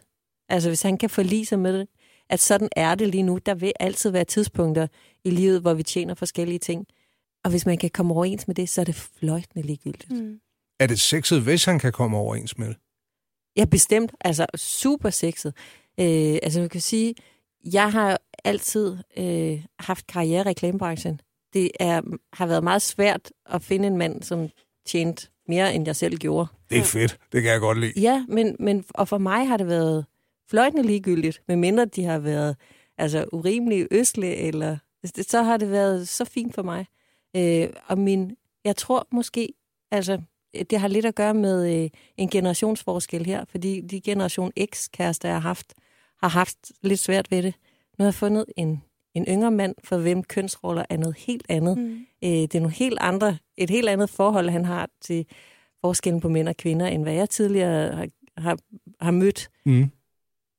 [0.49, 1.87] altså hvis han kan forlige sig med det,
[2.29, 4.87] at sådan er det lige nu, der vil altid være tidspunkter
[5.23, 6.87] i livet, hvor vi tjener forskellige ting.
[7.43, 10.11] Og hvis man kan komme overens med det, så er det fløjtende ligegyldigt.
[10.11, 10.39] Mm.
[10.79, 12.77] Er det sexet, hvis han kan komme overens med det?
[13.57, 14.11] Ja, bestemt.
[14.21, 15.53] Altså super sexet.
[15.99, 17.15] Øh, altså man kan sige,
[17.73, 21.21] jeg har altid øh, haft karriere i reklamebranchen.
[21.53, 22.01] Det er,
[22.33, 24.49] har været meget svært at finde en mand, som
[24.85, 26.47] tjente mere, end jeg selv gjorde.
[26.69, 27.19] Det er fedt.
[27.31, 27.99] Det kan jeg godt lide.
[27.99, 30.05] Ja, men, men og for mig har det været
[30.49, 32.55] fløjtende ligegyldigt, medmindre de har været
[32.97, 34.77] altså, urimelige østlige, eller
[35.21, 36.85] så har det været så fint for mig.
[37.35, 39.53] Øh, og min, jeg tror måske,
[39.91, 40.21] altså,
[40.69, 45.35] det har lidt at gøre med øh, en generationsforskel her, fordi de generation X-kærester, jeg
[45.35, 45.73] har haft,
[46.21, 47.53] har haft lidt svært ved det.
[47.97, 51.77] Nu har jeg fundet en, en yngre mand, for hvem kønsroller er noget helt andet.
[51.77, 52.05] Mm.
[52.23, 55.25] Øh, det er nogle helt andre, et helt andet forhold, han har til
[55.81, 58.57] forskellen på mænd og kvinder, end hvad jeg tidligere har, har,
[59.01, 59.49] har mødt.
[59.65, 59.91] Mm.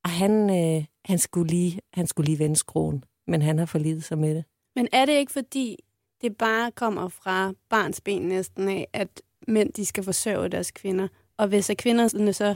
[0.05, 4.05] Og han, øh, han, skulle lige, han skulle lige vende skruen, men han har forlidet
[4.05, 4.45] sig med det.
[4.77, 5.77] Men er det ikke fordi,
[6.23, 11.09] det bare kommer fra barns ben næsten af, at mænd de skal forsørge deres kvinder?
[11.37, 12.55] Og hvis at kvinderne så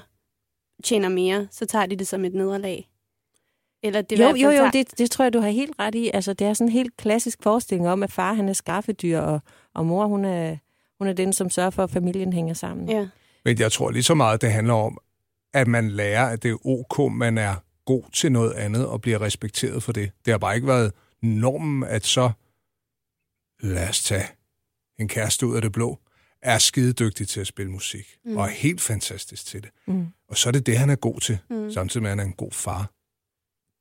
[0.85, 2.89] tjener mere, så tager de det som et nederlag?
[3.85, 6.11] Eller det jo, jo, jo, det, det tror jeg, du har helt ret i.
[6.15, 9.41] Altså, det er sådan en helt klassisk forestilling om, at far han er skaffedyr, og,
[9.75, 10.57] og mor hun er,
[10.99, 12.89] hun er den, som sørger for, at familien hænger sammen.
[12.89, 13.09] Ja.
[13.45, 14.99] Men jeg tror lige så meget, det handler om,
[15.55, 19.21] at man lærer, at det er ok, man er god til noget andet og bliver
[19.23, 20.11] respekteret for det.
[20.25, 20.93] Det har bare ikke været
[21.23, 22.31] normen, at så,
[23.63, 24.25] lad os tage
[24.99, 25.99] en kæreste ud af det blå,
[26.43, 28.37] er skidedygtig til at spille musik, Mm.
[28.37, 29.71] og er helt fantastisk til det.
[29.87, 30.07] Mm.
[30.29, 31.57] Og så er det det, han er god til, Mm.
[31.57, 31.73] mm.
[31.73, 32.91] samtidig med, at han er en god far.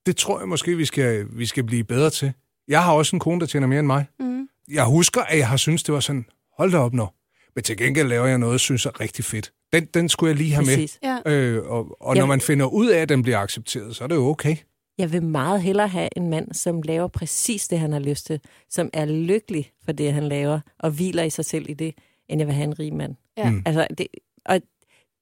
[0.05, 2.33] Det tror jeg måske, vi skal, vi skal blive bedre til.
[2.67, 4.05] Jeg har også en kone, der tjener mere end mig.
[4.19, 4.47] Mm.
[4.71, 6.25] Jeg husker, at jeg har syntes, det var sådan,
[6.57, 7.07] hold da op nå.
[7.55, 9.53] Men til gengæld laver jeg noget, jeg synes er rigtig fedt.
[9.73, 10.75] Den, den skulle jeg lige have med.
[10.75, 10.99] Præcis.
[11.03, 11.19] Ja.
[11.31, 12.19] Øh, og og Ja.
[12.19, 14.55] når man finder ud af, at den bliver accepteret, så er det jo okay.
[14.97, 18.39] Jeg vil meget hellere have en mand, som laver præcis det, han har lyst til,
[18.69, 21.93] som er lykkelig for det, han laver, og hviler i sig selv i det,
[22.29, 23.15] end jeg vil have en rig mand.
[23.37, 23.49] Ja.
[23.49, 23.63] Mm.
[23.65, 24.07] Altså, det,
[24.45, 24.61] og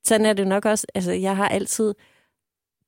[0.05, 0.87] sådan er det nok også.
[0.95, 1.93] Altså, jeg har altid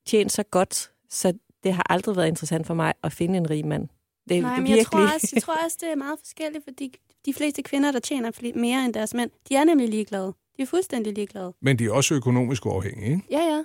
[0.07, 3.65] tjent så godt, så det har aldrig været interessant for mig at finde en rig
[3.65, 3.87] mand.
[4.29, 4.77] Det er Nej, men virkelig...
[4.77, 6.93] jeg tror, også, jeg tror også, det er meget forskelligt, fordi
[7.25, 10.33] de fleste kvinder, der tjener mere end deres mænd, de er nemlig ligeglade.
[10.57, 11.53] De er fuldstændig ligeglade.
[11.61, 13.21] Men de er også økonomisk uafhængige, ikke?
[13.31, 13.63] Ja, ja.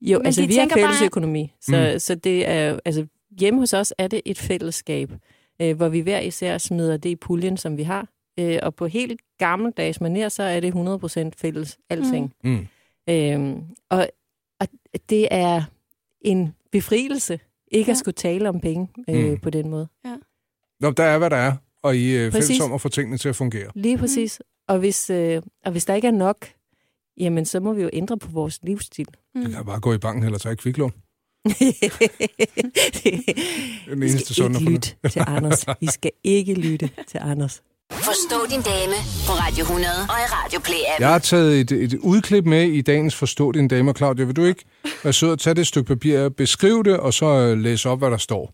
[0.00, 1.98] Jo, Men altså vi har tænker bare- fælles økonomi, så, mm.
[1.98, 3.06] så det er, altså
[3.40, 5.12] hjemme hos os er det et fællesskab.
[5.62, 8.08] øh, hvor vi hver især smider det i puljen, som vi har.
[8.40, 12.32] Øh, og på helt gammeldags manér, så er det 100% fælles alting.
[12.44, 12.50] Mm.
[12.50, 12.66] Mm.
[13.14, 14.08] Øhm, og,
[14.60, 14.66] og
[15.10, 15.62] det er
[16.20, 17.40] en befrielse
[17.72, 17.92] ikke Ja.
[17.92, 19.38] at skulle tale om penge øh, Mm.
[19.40, 19.88] på den måde.
[20.80, 22.48] Nå, der er, hvad der er, og I er Præcis.
[22.48, 23.70] fælles om at få tingene til at fungere.
[23.74, 24.40] Lige præcis.
[24.68, 26.46] Og, hvis, øh, og hvis der ikke er nok,
[27.16, 29.06] jamen så må vi jo ændre på vores livsstil.
[29.44, 30.92] Du kan bare gå i banken eller tage et kviklån.
[33.86, 35.64] Den I eneste skal sunde ikke lytte til Anders.
[35.80, 37.62] I skal ikke lytte til Anders.
[37.92, 38.94] Forstå din dame
[39.26, 41.00] på Radio 100 og i Radio Play appen.
[41.02, 44.24] Jeg har taget et, et udklip med i dagens Forstå din dame, Claudia.
[44.24, 44.64] Vil du ikke
[45.04, 47.98] være sød at tage det et stykke papir, beskrive det, og så øh, læse op,
[47.98, 48.52] hvad der står?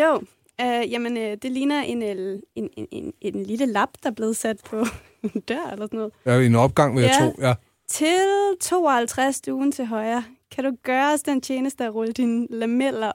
[0.00, 0.20] Jo,
[0.60, 4.14] øh, jamen øh, det ligner en, øh, en, en, en, en lille lap, der er
[4.14, 4.86] blevet sat på
[5.34, 6.12] en dør eller sådan noget.
[6.26, 7.26] Ja, en opgang, vil jeg Ja.
[7.26, 7.34] tro.
[7.40, 7.54] Ja.
[7.88, 8.16] Til
[8.60, 13.12] 52 stuen til højre, kan du gøre os den tjeneste at rulle dine lameller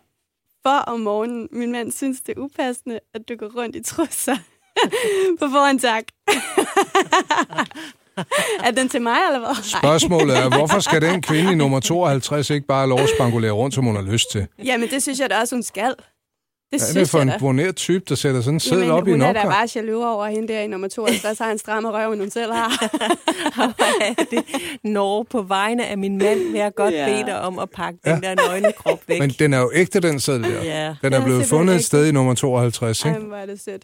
[0.63, 1.47] for om morgenen.
[1.51, 4.37] Min mand synes, det er upassende, at du går rundt i trusser.
[5.39, 6.03] på forhånd tak.
[8.67, 9.63] er den til mig, eller hvad?
[9.81, 13.75] Spørgsmålet er, hvorfor skal den kvinde i nummer 52 ikke bare lov at spangulere rundt,
[13.75, 14.47] som hun har lyst til?
[14.63, 15.93] Jamen, det synes jeg da også, hun skal.
[16.73, 18.91] Det Hvad er synes det for jeg en boneret type, der sætter sådan en Jamen,
[18.91, 19.53] op i hun en er da opgang?
[19.53, 22.53] bare jaloux over hende der i nummer 52, har en stramme røv, end hun selv
[22.53, 22.69] har.
[24.87, 27.05] Norge på vegne af min mand vil jeg godt Ja.
[27.05, 29.19] bede dig om at pakke den der nøgne krop væk.
[29.19, 30.63] Men den er jo ægte, den seddel der.
[30.63, 30.87] Ja.
[30.87, 31.85] Den Den er blevet fundet et ægte.
[31.87, 33.27] sted i nummer 52, Ej, ikke?
[33.27, 33.81] hvor er det sødt.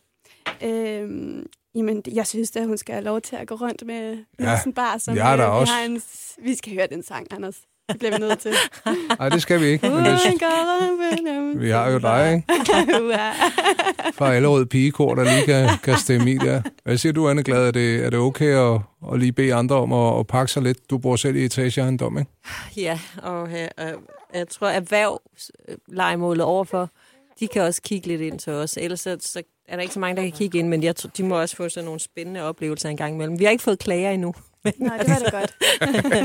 [0.63, 4.51] Øhm, jamen, jeg synes at hun skal have lov til at gå rundt med Ja,
[4.51, 5.73] ja, bar, som jeg er der øh, vi også.
[5.73, 6.01] har en,
[6.43, 7.55] vi skal høre den sang, Anders.
[7.89, 8.51] Det bliver vi nødt til.
[9.19, 9.89] Nej, det skal vi ikke.
[9.89, 12.45] Men det, vi har jo dig, ikke?
[14.17, 16.61] Fra Allerød Pigekor, der lige kan, kan stemme i der.
[16.83, 17.67] Hvad siger du, Anne Glad?
[17.67, 18.79] Er det, er det okay at,
[19.13, 20.89] at lige bede andre om at, at pakke sig lidt?
[20.89, 22.31] Du bor selv i etageejendom, ikke?
[22.77, 23.93] Ja, og øh, øh,
[24.33, 26.89] jeg tror, erhvervslejemålet overfor,
[27.39, 28.77] de kan også kigge lidt ind til os.
[28.77, 31.09] Ellers så, så er der ikke så mange, der kan kigge ind, men jeg, tror,
[31.17, 33.39] de må også få sådan nogle spændende oplevelser en gang imellem.
[33.39, 34.33] Vi har ikke fået klager endnu,
[34.77, 35.55] Nej, det var det godt.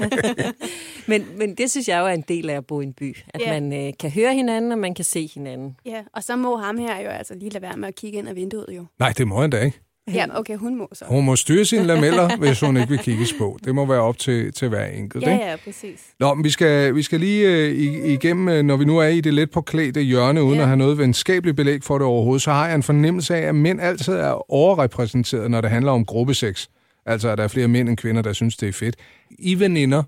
[1.09, 3.17] men, men det synes jeg jo er en del af at bo i en by.
[3.35, 3.61] At Ja.
[3.61, 5.77] man øh, kan høre hinanden, og man kan se hinanden.
[5.85, 8.29] Ja, og så må ham her jo altså lige lade være med at kigge ind
[8.29, 8.85] ad vinduet jo.
[8.99, 9.81] Nej, det må han da ikke.
[10.15, 11.05] Ja, okay, hun må så.
[11.09, 13.59] Hun må styre sine lameller, hvis hun ikke vil kigges på.
[13.65, 15.45] Det må være op til, til hver enkelt, Ja, ikke?
[15.45, 16.01] ja, præcis.
[16.21, 17.73] Nå, men vi skal, vi skal lige øh,
[18.11, 20.61] igennem, øh, når vi nu er i det let på klædte hjørne, uden Ja.
[20.63, 23.55] at have noget venskabeligt belæg for det overhovedet, så har jeg en fornemmelse af, at
[23.55, 26.67] mænd altid er overrepræsenteret, når det handler om gruppesex.
[27.07, 28.97] Altså, at der er flere mænd end kvinder, der synes, det er fedt.
[29.39, 30.03] I veninder,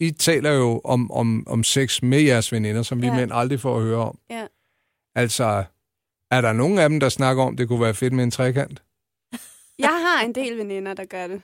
[0.00, 3.14] I taler jo om, om, om sex med jeres veninder, som vi Ja.
[3.14, 4.18] mænd aldrig får at høre om.
[4.30, 4.42] Ja.
[5.16, 5.64] Altså,
[6.30, 8.82] er der nogen af dem, der snakker om, det kunne være fedt med en trekant?
[9.78, 11.42] Jeg har en del veninder, der gør det.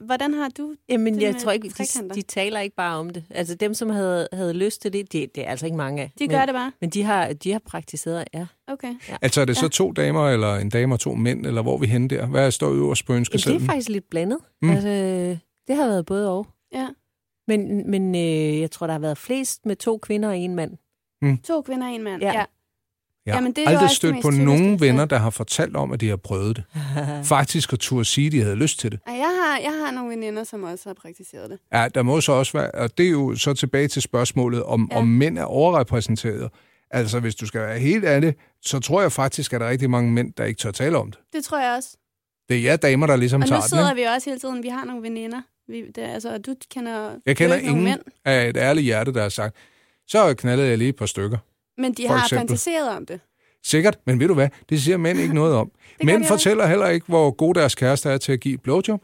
[0.00, 3.10] Hvordan har du Jamen, Det jeg med tror ikke, de, de taler ikke bare om
[3.10, 3.24] det.
[3.30, 6.12] Altså, dem, som havde, havde lyst til det, det, det er altså ikke mange af.
[6.18, 6.72] De men, gør det bare?
[6.80, 8.46] Men de har, de har praktiseret, ja.
[8.68, 8.94] Okay.
[9.22, 9.68] Altså, er det så Ja.
[9.68, 12.26] to damer, eller en dame og to mænd, eller hvor er vi henne der?
[12.26, 13.66] Hvad står øverst på Jamen, det er ønskesedlen?
[13.66, 14.38] faktisk lidt blandet.
[14.62, 14.68] Mm.
[14.68, 14.74] Mm.
[14.74, 14.88] Altså,
[15.68, 16.46] det har været både og.
[16.74, 16.88] Ja.
[17.48, 20.76] Men, men øh, jeg tror, der har været flest med to kvinder og en mand.
[21.44, 22.22] To kvinder og en mand.
[22.22, 22.32] Ja.
[22.32, 22.44] Ja.
[23.26, 25.92] Jeg Jamen, har det er aldrig stødt på nogen så- venner, der har fortalt om,
[25.92, 26.64] at de har prøvet det.
[27.26, 29.00] Faktisk at turde sige, at de havde lyst til det.
[29.06, 31.58] Jeg, har, jeg har nogle veninder, som også har praktiseret det.
[31.72, 34.88] Ja, der må så også være, og det er jo så tilbage til spørgsmålet, om,
[34.92, 34.98] ja.
[34.98, 36.50] Om mænd er overrepræsenteret.
[36.90, 39.90] Altså, hvis du skal være helt ærlig, så tror jeg faktisk, at der er rigtig
[39.90, 41.20] mange mænd, der ikke tør tale om det.
[41.32, 41.96] Det tror jeg også.
[42.48, 44.00] Det er jer damer, der ligesom Og tager nu den, sidder ikke?
[44.02, 44.62] vi også hele tiden.
[44.62, 45.42] Vi har nogle veninder.
[45.68, 48.00] Vi, det, altså, og du kender, Jeg kender ingen mænd.
[48.24, 49.56] af et ærligt hjerte, der har sagt,
[50.08, 51.38] så knaldede jeg lige et par stykker.
[51.78, 52.48] Men de har eksempel.
[52.48, 53.20] fantaseret om det.
[53.64, 54.48] Sikkert, men ved du hvad?
[54.68, 55.70] Det siger mænd ikke noget om.
[56.04, 59.02] Mænd fortæller heller ikke, hvor god deres kæreste er til at give et blowjob.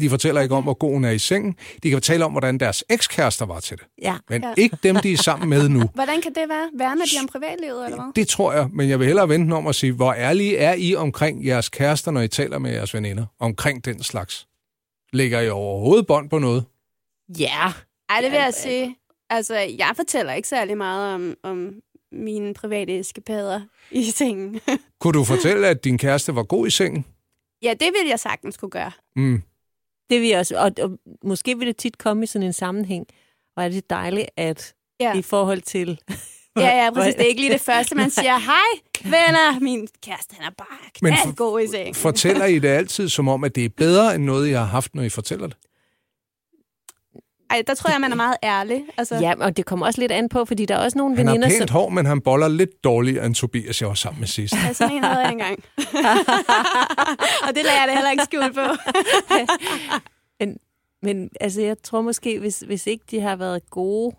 [0.00, 1.52] De fortæller ikke om, hvor god hun er i sengen.
[1.82, 3.86] De kan fortælle om, hvordan deres ekskærester var til det.
[4.02, 4.16] Ja.
[4.30, 4.52] Men Ja.
[4.56, 5.82] ikke dem, de er sammen med nu.
[5.94, 6.70] Hvordan kan det være?
[6.78, 8.12] Værner de om privatlivet, eller hvad?
[8.16, 10.94] Det tror jeg, men jeg vil hellere vente om at sige, hvor ærlige er I
[10.94, 13.26] omkring jeres kærester, når I taler med jeres veninder?
[13.40, 14.46] Omkring den slags.
[15.12, 16.64] Lægger I overhovedet bånd på noget?
[17.38, 17.72] Ja.
[18.08, 18.96] Ej, det vil jeg sige.
[19.30, 21.72] Altså, jeg fortæller ikke særlig meget om, om
[22.12, 23.60] mine private eskapader
[23.90, 24.60] i sengen.
[25.00, 27.04] Kunne du fortælle, at din kæreste var god i sengen?
[27.62, 28.92] ja, det vil jeg sagtens kunne gøre.
[29.16, 29.42] Mm.
[30.10, 30.56] Det vil jeg også.
[30.58, 33.06] Og, og måske vil det tit komme i sådan en sammenhæng.
[33.56, 35.14] Og er det dejligt, at Ja.
[35.14, 36.00] i forhold til...
[36.56, 37.14] Ja, ja, præcis.
[37.14, 40.90] Det er ikke lige det første, man siger, hej, venner, min kæreste, han er bare
[40.94, 41.94] knaldgod i sengen.
[41.94, 44.94] Fortæller I det altid som om, at det er bedre end noget, I har haft,
[44.94, 45.56] når I fortæller det?
[47.50, 48.84] Ej, der tror jeg, man er meget ærlig.
[48.96, 51.26] Altså, Ja, og det kommer også lidt an på, fordi der er også nogle Han
[51.26, 54.28] har veninder, pænt hår, men han boller lidt dårligere end Tobias, jeg var sammen med
[54.28, 54.54] sidst.
[54.54, 55.64] Ja, sådan en havde jeg engang.
[57.48, 58.60] og det lader jeg det heller ikke skjul på.
[60.40, 60.58] Men,
[61.02, 64.16] men altså, jeg tror måske, hvis, hvis ikke de har været gode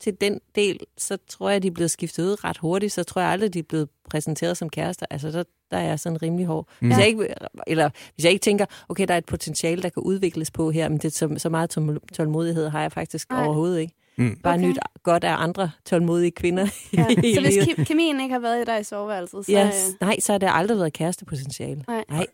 [0.00, 2.92] til den del, så tror jeg, de er blevet skiftet ud ret hurtigt.
[2.92, 5.06] Så tror jeg aldrig, de er blevet præsenteret som kærester.
[5.10, 6.68] Altså, der, der er sådan rimelig hård.
[6.80, 6.88] Mm.
[6.88, 7.34] Hvis, jeg ikke,
[7.66, 10.88] eller, hvis jeg ikke tænker, okay, der er et potentiale, der kan udvikles på her,
[10.88, 13.44] men det, så, så meget tål- tålmodighed har jeg faktisk Nej.
[13.44, 13.94] overhovedet ikke.
[14.16, 14.36] Mm.
[14.42, 14.64] Bare Okay.
[14.66, 17.04] nyt godt af andre tålmodige kvinder Ja.
[17.34, 20.20] Så hvis ke- kemien ikke har været i dig i soveværelset, så Ja, øh, nej,
[20.20, 21.84] så har det aldrig været kærestepotentiale.
[21.88, 22.04] Nej.
[22.10, 22.26] nej.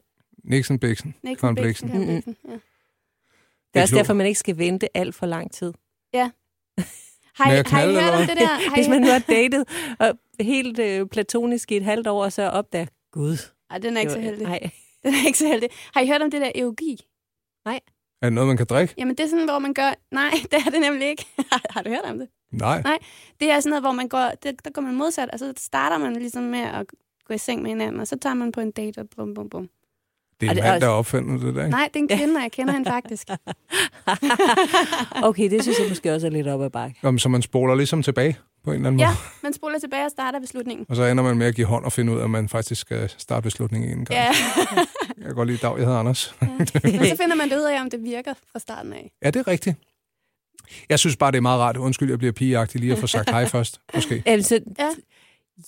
[0.45, 1.15] Nixon Bixen.
[1.23, 1.89] Nixon, Bixen.
[1.89, 2.23] Karen Mm-mm.
[2.23, 2.53] Blixen, ja.
[3.75, 5.73] Det er også derfor, man ikke skal vente alt for lang tid.
[6.15, 8.47] Har, Med I, har I hørt om det der?
[8.47, 9.65] Har Hvis man nu har datet
[9.99, 12.87] og helt øh, platonisk i et halvt år, og så opdager,
[13.17, 13.37] gud.
[13.71, 14.47] Ej, den er ikke så heldig.
[14.47, 14.61] Nej.
[15.05, 15.69] Den er ikke så heldig.
[15.95, 17.01] Har I hørt om det der eugi?
[18.23, 18.95] Er det noget, man kan drikke?
[18.99, 19.95] Jamen, det er sådan, hvor man gør...
[20.11, 21.27] Nej, det er det nemlig ikke.
[21.75, 22.29] har du hørt om det?
[22.53, 22.83] Nej.
[22.83, 22.99] Nej.
[23.41, 24.33] Det er sådan noget, hvor man går...
[24.43, 26.87] Det, der går man modsat, og så starter man ligesom med at
[27.25, 29.49] gå i seng med hinanden, og så tager man på en date, og bum, bum,
[29.49, 29.69] bum.
[30.41, 31.71] Det er Er en det mand, også- der opfandt det der, ikke?
[31.71, 33.29] Nej, det er en kvinde, og jeg kender hende faktisk.
[35.23, 36.99] Okay, det synes jeg måske også er lidt op ad bakke.
[37.03, 39.17] Jamen, så man spoler ligesom tilbage på en eller anden Ja, måde.
[39.43, 40.87] man spoler tilbage og starter ved slutningen.
[40.89, 42.81] Og så ender man med at give hånd og finde ud af, at man faktisk
[42.81, 44.19] skal starte ved slutningen en gang.
[44.21, 44.33] Ja,
[45.19, 46.35] Jeg kan godt lide dag, jeg hedder Anders.
[46.41, 49.11] men så finder man det ud af, om det virker fra starten af.
[49.25, 49.77] Ja, det er rigtigt.
[50.89, 51.77] Jeg synes bare, det er meget rart.
[51.77, 54.23] Undskyld, jeg bliver pigeagtig lige at få sagt hej først, måske.
[54.27, 54.89] Altså, Ja.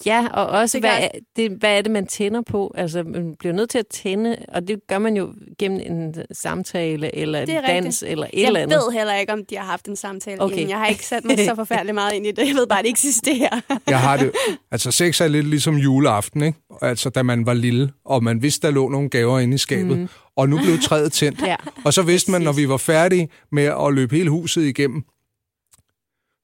[0.07, 2.73] Ja, og også, Det hvad er, det, hvad er det, man tænder på?
[2.77, 7.17] Altså, man bliver nødt til at tænde, og det gør man jo gennem en samtale,
[7.17, 8.77] eller en dans, eller et Jeg eller andet.
[8.77, 10.45] ved heller ikke, om de har haft en samtale Okay.
[10.53, 10.57] okay.
[10.57, 10.71] inden.
[10.71, 12.47] Jeg har ikke sat mig så forfærdeligt meget ind i det.
[12.49, 13.61] Jeg ved bare, at det eksisterer.
[13.89, 14.33] Jeg har det...
[14.71, 16.59] Altså, sex er lidt ligesom juleaften, ikke?
[16.83, 19.99] Altså, da man var lille, og man vidste, der lå nogle gaver inde i skabet.
[19.99, 20.09] Mm.
[20.37, 21.43] Og nu blev træet tændt.
[21.47, 21.57] Ja.
[21.85, 25.03] Og så vidste man, når vi var færdige med at løbe hele huset igennem,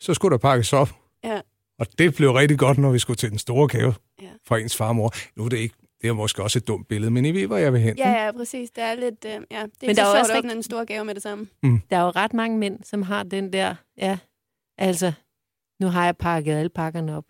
[0.01, 0.91] så skulle der pakkes op.
[1.79, 1.85] Ja.
[1.85, 4.29] Og det blev rigtig godt, når vi skulle til den store gave Ja.
[4.47, 5.13] fra ens far og mor.
[5.37, 5.75] Nu er det ikke...
[6.03, 7.99] Det er måske også et dumt billede, men I ved, hvor jeg vil hen.
[7.99, 8.71] Ja, ja, præcis.
[8.71, 9.25] Det er lidt...
[9.27, 11.05] Øh, ja, det er Men ikke der er også at åbne rigt- en stor gave
[11.05, 11.47] med det samme.
[11.63, 14.19] Der er jo ret mange mænd, som har den der, ja,
[14.79, 15.13] altså,
[15.81, 17.25] nu har jeg pakket alle pakkerne op.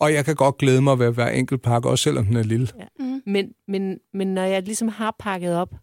[0.00, 2.68] Og jeg kan godt glæde mig ved hver enkelt pakke, også selvom den er lille.
[2.98, 3.22] Mm.
[3.26, 5.74] Men, men, men når jeg ligesom har pakket op,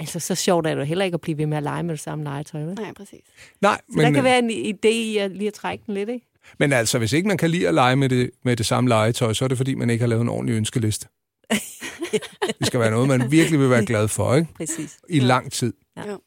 [0.00, 1.90] altså så sjovt er det jo heller ikke at blive ved med at lege med
[1.94, 2.60] det samme legetøj.
[2.62, 2.74] Vel?
[2.74, 3.20] Nej, præcis.
[3.60, 6.08] Nej, Så men, der kan være en idé i at lige at trække den lidt,
[6.08, 6.26] ikke?
[6.58, 9.32] men altså, hvis ikke man kan lide at lege med det, med det samme legetøj,
[9.32, 11.08] så er det fordi, man ikke har lavet en ordentlig ønskeliste.
[12.58, 14.48] det skal være noget, man virkelig vil være glad for, ikke?
[14.54, 14.98] Præcis.
[15.08, 15.72] I lang tid.
[15.96, 16.10] Ja.
[16.10, 16.20] Jo.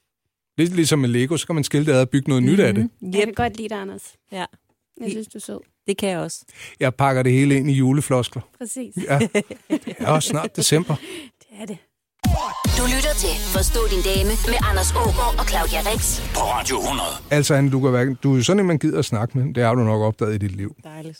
[0.58, 2.74] Lidt ligesom med Lego, så kan man skille det ad og bygge noget nyt af
[2.74, 2.90] det.
[3.02, 3.14] Mhm.
[3.14, 4.14] Jeg kan godt lide dig, Anders.
[4.32, 4.46] Ja.
[5.02, 5.60] Jeg synes, du er sød.
[5.88, 6.46] det kan jeg også.
[6.80, 8.42] Jeg pakker det hele ind i julefloskler.
[8.58, 8.96] Præcis.
[9.10, 9.20] Ja,
[9.70, 10.96] det er også snart december.
[11.42, 11.78] Det er det.
[12.78, 16.02] Du lytter til Forstå din dame med Anders Ågaard og Claudia Rex.
[16.38, 17.10] På Radio 100.
[17.32, 19.54] Altså, kan være, du er jo sådan en, man gider at snakke med.
[19.54, 20.76] Det har du nok opdaget i dit liv.
[20.84, 21.20] Dejligt.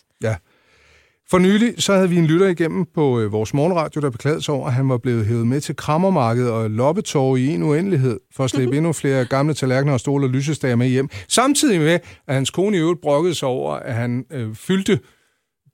[1.30, 4.54] For nylig så havde vi en lytter igennem på øh, vores morgenradio, der beklagede sig
[4.54, 8.44] over, at han var blevet hævet med til krammermarkedet og loppetår i en uendelighed for
[8.44, 11.10] at slippe endnu flere gamle tallerkener og stole og lysestager med hjem.
[11.28, 15.00] Samtidig med, at hans kone i øvrigt brokkede sig over, at han øh, fyldte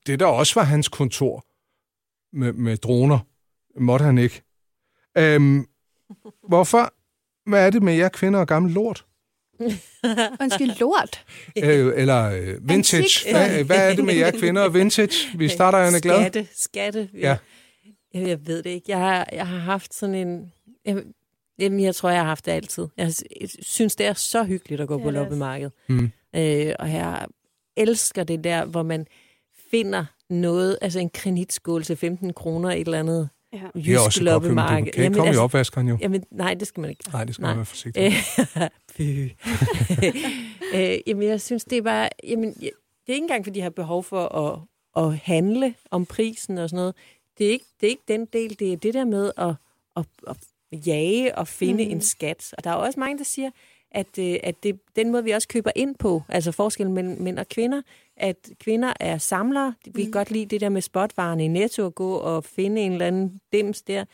[0.06, 1.44] det, der også var hans kontor
[2.36, 3.18] med, med droner.
[3.80, 4.42] Måtte han ikke.
[5.18, 5.66] Øhm,
[6.48, 6.94] hvorfor?
[7.50, 9.04] Hvad er det med jer kvinder og gammel lort?
[10.40, 11.24] Undskyld, lort.
[11.64, 13.30] Øh, eller øh, vintage?
[13.30, 15.38] Hvad, hvad er det med jer kvinder og vintage?
[15.38, 16.20] Vi starter, Anne Glad.
[16.22, 17.08] Skatte, skatte.
[17.14, 17.36] Ja.
[18.14, 18.84] Jeg, jeg ved det ikke.
[18.88, 20.52] Jeg har, jeg har haft sådan en...
[20.84, 21.02] Jeg,
[21.58, 22.86] jamen, jeg tror, jeg har haft det altid.
[22.96, 23.12] Jeg
[23.62, 25.28] synes, det er så hyggeligt at gå Det på er det også.
[25.30, 25.70] loppemarked.
[25.88, 26.10] Mm.
[26.36, 27.26] Øh, og jeg
[27.76, 29.06] elsker det der, hvor man
[29.70, 33.58] finder noget, altså en kreditskål til 15 kroner et eller andet Ja.
[33.58, 34.92] Det er jysk også loppemarked.
[34.92, 35.98] kan ikke komme i opvaskeren jo.
[36.00, 37.04] jamen, nej, det skal man ikke.
[37.12, 37.50] Nej, det skal Nej.
[37.50, 38.70] man være forsigtig med.
[40.74, 42.08] Øh, jamen, jeg synes, det er bare...
[42.24, 42.70] Jamen, jeg-
[43.06, 44.58] det er ikke engang, fordi jeg har behov for at,
[45.04, 46.94] at handle om prisen og sådan noget.
[47.38, 48.58] Det er, ikke, det er ikke den del.
[48.58, 49.54] Det er det der med at,
[49.96, 50.36] at, at
[50.86, 51.90] jage og finde mm.
[51.90, 52.54] en skat.
[52.58, 53.50] Og der er jo også mange, der siger,
[53.90, 57.22] at, øh, at det er den måde, vi også køber ind på, altså forskellen mellem
[57.22, 57.82] mænd og kvinder,
[58.20, 59.74] at kvinder er samlere.
[59.94, 62.92] Vi kan godt lide det der med spotvarerne i Netto at gå og finde en
[62.92, 64.04] eller anden dims der,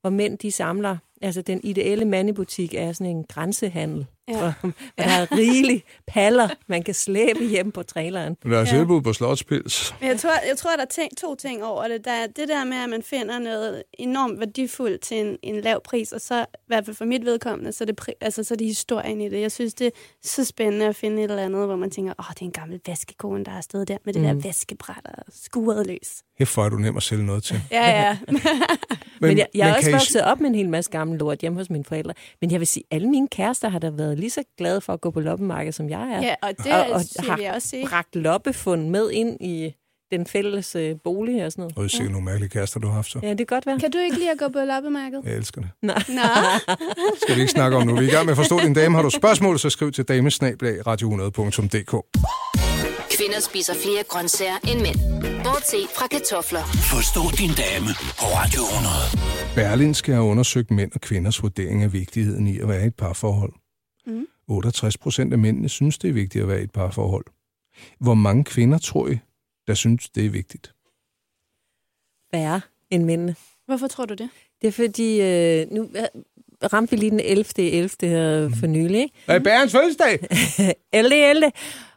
[0.00, 0.96] hvor mænd de samler.
[1.22, 4.34] Altså den ideelle mandebutik er sådan en grænsehandel, Ja.
[4.60, 8.36] hvor der er rigeligt paller, man kan slæbe hjem på traileren.
[8.42, 8.64] Der er Ja.
[8.64, 9.94] tilbud på Slotspils.
[10.00, 12.04] Men jeg tror, jeg tror, der er ting, to ting over det.
[12.04, 15.82] Der er det der med, at man finder noget enormt værdifuldt til en, en lav
[15.82, 18.56] pris, og så, i hvert fald for mit vedkommende, så er, det, altså, så er
[18.56, 19.40] det historien i det.
[19.40, 19.90] Jeg synes, det er
[20.22, 22.80] så spændende at finde et eller andet, hvor man tænker, åh, det er en gammel
[22.86, 24.28] vaskekone, der er stået der med det Mm.
[24.28, 26.22] der vaskebræt og skuret løs.
[26.38, 27.60] Hæft, hvor er du nem at sælge noget til.
[27.70, 28.16] Ja, ja.
[29.20, 31.18] Men, men jeg, jeg er også kan I- vokset op med en hel masse gammel
[31.18, 32.14] lort hjemme hos mine forældre.
[32.40, 35.00] Men jeg vil sige, alle mine kærester har da været lige så glade for at
[35.00, 36.22] gå på loppemarked, som jeg er.
[36.22, 37.86] ja og det Og- og har vi også sige.
[37.88, 39.72] bragt loppefund med ind i
[40.10, 41.76] den fælles øh, bolig og sådan noget.
[41.76, 43.18] Og det er sikkert nogle mærkelige kærester, du har haft så.
[43.22, 43.78] Ja, det kan godt være.
[43.80, 45.20] Kan du ikke lide at gå på loppemarked?
[45.24, 45.70] Jeg elsker det.
[45.82, 46.02] Nej.
[46.08, 46.22] Nå,
[47.22, 47.96] Skal vi ikke snakke om nu.
[47.96, 48.94] Vi er i gang med at forstå din dame.
[48.96, 51.94] Har du spørgsmål, så skriv til damesnablag radio100.dk.
[53.18, 54.98] Kvinder spiser flere grøntsager end mænd.
[55.44, 56.62] Bortset fra kartofler.
[56.94, 58.94] Forstå din dame på Radio 100.
[59.54, 63.52] Berlinske har undersøgt mænd og kvinders vurdering af vigtigheden i at være i et parforhold.
[64.06, 64.26] Mm.
[64.48, 67.24] 68 procent af mændene synes, det er vigtigt at være i et parforhold.
[68.00, 69.18] Hvor mange kvinder tror I,
[69.66, 70.74] der synes, det er vigtigt?
[72.34, 73.36] Færre end mændene.
[73.66, 74.28] hvorfor tror du det?
[74.62, 75.88] Det er fordi, øh, nu
[76.72, 77.44] ramte vi lige den 11.
[77.58, 77.90] 11.
[78.02, 79.14] her for nylig, ikke?
[79.26, 80.18] Er Bærens fødselsdag?
[80.92, 81.30] 11.
[81.30, 81.52] 11.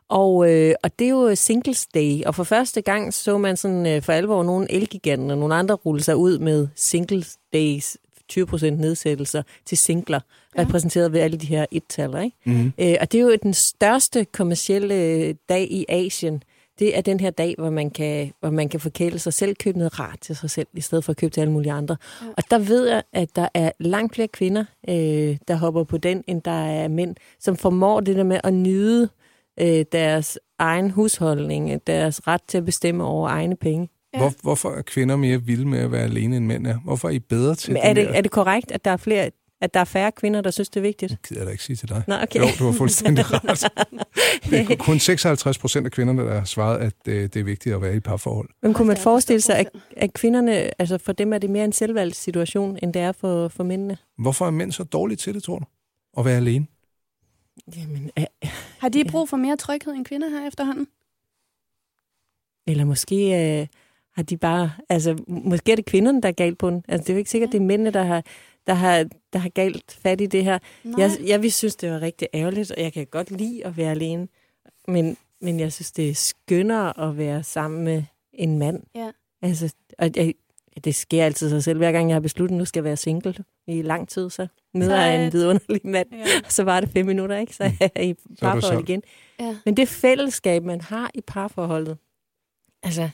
[0.09, 3.85] Og, øh, og det er jo Singles Day, og for første gang så man sådan
[3.85, 7.97] øh, for alvor nogle elgiganter og nogle andre rulle sig ud med Singles Days
[8.33, 10.19] 20% nedsættelser til singler,
[10.57, 10.61] ja.
[10.61, 12.21] repræsenteret ved alle de her et-taller.
[12.21, 12.37] Ikke?
[12.45, 12.73] Mm.
[12.79, 16.43] Øh, og det er jo den største kommercielle øh, dag i Asien.
[16.79, 19.77] Det er den her dag, hvor man kan, hvor man kan forkæle sig selv, købe
[19.77, 21.97] noget rart til sig selv, i stedet for at købe til alle mulige andre.
[22.21, 22.27] Ja.
[22.37, 26.23] Og der ved jeg, at der er langt flere kvinder, øh, der hopper på den,
[26.27, 29.09] end der er mænd, som formår det der med at nyde
[29.61, 33.89] øh, deres egen husholdning, deres ret til at bestemme over egne penge.
[34.13, 34.19] Ja.
[34.19, 36.79] Hvor, hvorfor er kvinder mere vilde med at være alene end mænd er?
[36.83, 38.07] Hvorfor er I bedre til Men er, det?
[38.07, 40.69] det, er det korrekt, at der er flere, at der er færre kvinder, der synes,
[40.69, 41.11] det er vigtigt?
[41.11, 42.03] Det gider jeg da ikke sige til dig.
[42.07, 42.39] Nå, okay.
[42.39, 43.71] Jo, du har fuldstændig ret.
[44.49, 47.75] Det er kun 56 procent af kvinderne, der har svaret, at øh, det er vigtigt
[47.75, 48.49] at være i et parforhold.
[48.63, 51.65] Men kunne man er forestille sig, at, at kvinderne, altså for dem er det mere
[51.65, 53.97] en selvvalgt situation, end det er for, for mændene?
[54.17, 55.65] Hvorfor er mænd så dårlige til det, tror du?
[56.17, 56.65] At være alene?
[57.75, 58.25] Jamen, øh,
[58.81, 60.87] Har de brug for mere tryghed end kvinder her efterhånden?
[62.67, 63.67] eller måske øh,
[64.15, 66.83] har de bare, altså måske er det kvinderne, der er galt på den.
[66.87, 68.23] Altså det er jo ikke sikkert, det er mændene, der har,
[68.67, 70.59] der har, der har galt fat i det her.
[70.83, 71.01] Nej.
[71.01, 73.91] Jeg, jeg vil synes, det var rigtig ærgerligt, og jeg kan godt lide at være
[73.91, 74.27] alene.
[74.87, 78.03] Men, men jeg synes, det er skønnere at være sammen med
[78.33, 78.83] en mand.
[78.95, 79.11] Ja.
[79.41, 80.33] Altså, og jeg,
[80.83, 81.77] det sker altid sig selv.
[81.77, 83.35] Hver gang jeg har besluttet, nu skal jeg være single
[83.67, 84.47] i lang tid, så
[84.79, 86.07] møder Så, jeg en vidunderlig mand.
[86.11, 86.23] Ja.
[86.45, 87.55] Og så var det fem minutter, ikke?
[87.55, 88.89] Så er jeg i parforhold solgt.
[88.89, 89.03] igen.
[89.39, 89.57] Ja.
[89.65, 91.97] Men det fællesskab, man har i parforholdet,
[92.83, 93.09] altså,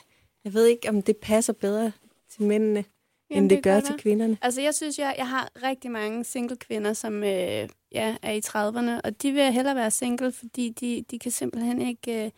[0.46, 1.92] jeg ved ikke, om det passer bedre
[2.30, 2.84] til mændene,
[3.30, 4.38] Jamen, end det, kan gør godt til kvinderne.
[4.42, 8.42] Altså, jeg synes, jeg, jeg har rigtig mange single kvinder, som øh, ja, er i
[8.46, 12.26] 30'erne, og de vil hellere være single, fordi de, de kan simpelthen ikke...
[12.26, 12.32] Øh,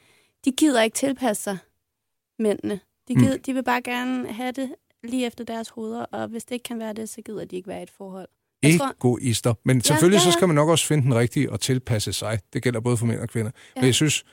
[0.45, 1.57] de gider ikke tilpasse sig
[2.39, 2.79] mændene.
[3.07, 3.19] De, Mm.
[3.21, 6.63] gider, de vil bare gerne have det lige efter deres hoveder, og hvis det ikke
[6.63, 8.27] kan være det, så gider de ikke være i et forhold.
[8.65, 9.53] Egoister.
[9.65, 10.31] Men selvfølgelig ja, så ja.
[10.33, 12.39] skal man nok også finde den rigtige og tilpasse sig.
[12.53, 13.51] Det gælder både for mænd og kvinder.
[13.75, 13.81] Ja.
[13.81, 14.23] Men jeg synes,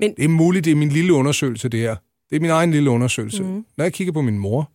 [0.00, 1.96] Men- det er muligt, det er min lille undersøgelse, det her.
[2.30, 3.42] Det er min egen lille undersøgelse.
[3.42, 3.66] Mhm.
[3.76, 4.70] Når jeg kigger på min mor,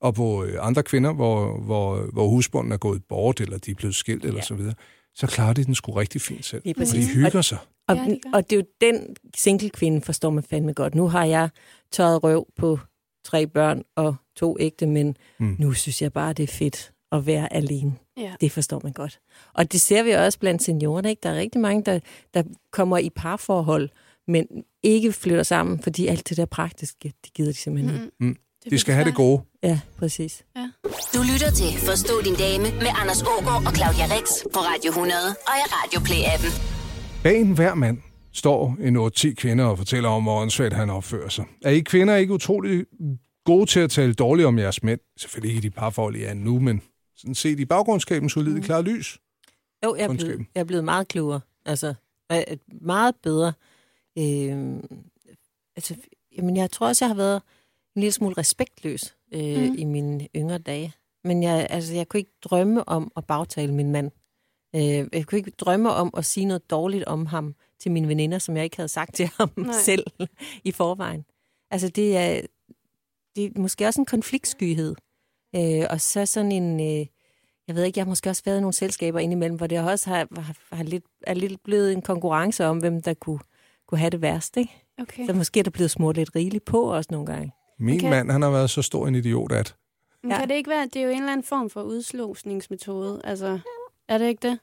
[0.00, 3.74] og på øh, andre kvinder, hvor, hvor, hvor husbunden er gået bort, eller de er
[3.74, 4.42] blevet skilt, eller Ja.
[4.42, 4.74] så videre,
[5.14, 6.62] så klarer de den sgu rigtig fint selv.
[6.64, 7.14] Lige For de præcis.
[7.14, 7.58] hygger sig.
[7.88, 10.94] Og, Ja, det og det er jo den single-kvinde, forstår man fandme godt.
[10.94, 11.48] Nu har jeg
[11.92, 12.78] tørret røv på
[13.24, 15.14] tre børn og to ægte mænd.
[15.40, 15.46] Mm.
[15.46, 15.56] Mm.
[15.58, 17.94] Nu synes jeg bare, det er fedt at være alene.
[18.16, 18.32] Ja.
[18.40, 19.18] Det forstår man godt.
[19.54, 21.10] Og det ser vi også blandt seniorerne.
[21.10, 21.20] Ikke?
[21.22, 22.00] Der er rigtig mange, der,
[22.34, 23.88] der kommer i parforhold,
[24.28, 24.46] men
[24.82, 28.10] ikke flytter sammen, fordi alt det der praktiske, det gider de simpelthen ikke.
[28.20, 28.36] Mm.
[28.66, 29.42] Er De skal have det gode.
[29.62, 30.44] Ja, præcis.
[31.14, 35.20] Du lytter til Forstå din dame med Anders Ågaard og Claudia Rex på Radio 100
[35.28, 36.52] og i Radio Play-appen.
[37.22, 37.98] Bag en hver mand
[38.32, 41.44] står en 8-10 kvinder og fortæller om, hvor åndssvagt han opfører sig.
[41.64, 42.84] Er I kvinder ikke utrolig
[43.44, 45.00] gode til at tale dårligt om jeres mænd?
[45.16, 46.82] Selvfølgelig ikke i de parforhold, I er nu, men
[47.16, 49.18] sådan set i baggrundskaben solide klare lys.
[49.84, 51.40] Jo, jeg er, blevet, jeg er blevet meget klogere.
[51.64, 51.94] Altså,
[52.68, 53.52] meget bedre.
[54.18, 54.82] Øh,
[55.76, 55.96] altså,
[56.36, 57.42] jamen, jeg tror også, jeg har været
[57.96, 59.74] en lille smule respektløs øh, mm.
[59.78, 60.92] i mine yngre dage.
[61.24, 64.10] Men jeg, altså, jeg kunne ikke drømme om at bagtale min mand.
[64.76, 68.38] Øh, jeg kunne ikke drømme om at sige noget dårligt om ham til mine veninder,
[68.38, 69.52] som jeg ikke havde sagt til ham.
[69.56, 69.72] Nej.
[69.72, 70.06] selv
[70.64, 71.24] i forvejen.
[71.70, 72.40] Altså, det er,
[73.36, 74.94] det er måske også en konfliktskyhed.
[75.56, 76.80] Øh, og så sådan en...
[76.80, 77.06] Øh,
[77.68, 80.10] jeg ved ikke, jeg har måske også været i nogle selskaber indimellem, hvor det også
[80.10, 83.38] har, har, har lidt, er lidt blevet en konkurrence om, hvem der kunne,
[83.88, 84.60] kunne have det værste.
[84.60, 84.72] Ikke?
[85.00, 85.26] Okay.
[85.26, 87.52] Så måske er der blevet smurt lidt rigeligt på også nogle gange.
[87.78, 88.10] Min Okay.
[88.10, 89.74] mand, han har været så stor en idiot, at
[90.22, 90.38] Men Ja.
[90.38, 93.20] kan det ikke være, det er jo en eller anden form for udslåsningsmetode?
[93.24, 93.58] Altså,
[94.08, 94.58] er det ikke det?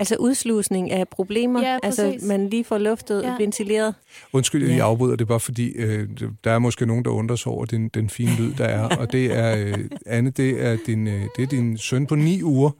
[0.00, 3.36] Altså udslusning af problemer, Ja, altså man lige får luftet Ja.
[3.38, 3.94] ventileret.
[4.32, 4.84] Undskyld, jeg Ja.
[4.84, 6.08] afbryder det er bare fordi, øh,
[6.44, 8.96] der er måske nogen, der undrer sig over den, den fine lyd, der er.
[8.96, 12.42] Og det er, øh, Anne, det er, din, øh, det er din søn på ni
[12.42, 12.70] uger,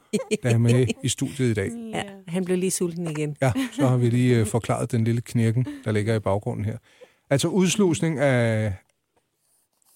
[0.42, 1.70] der er med i studiet i dag.
[1.94, 3.36] Ja, han blev lige sulten igen.
[3.42, 6.76] Ja, så har vi lige øh, forklaret den lille knirken, der ligger i baggrunden her.
[7.30, 8.72] Altså udslusning af,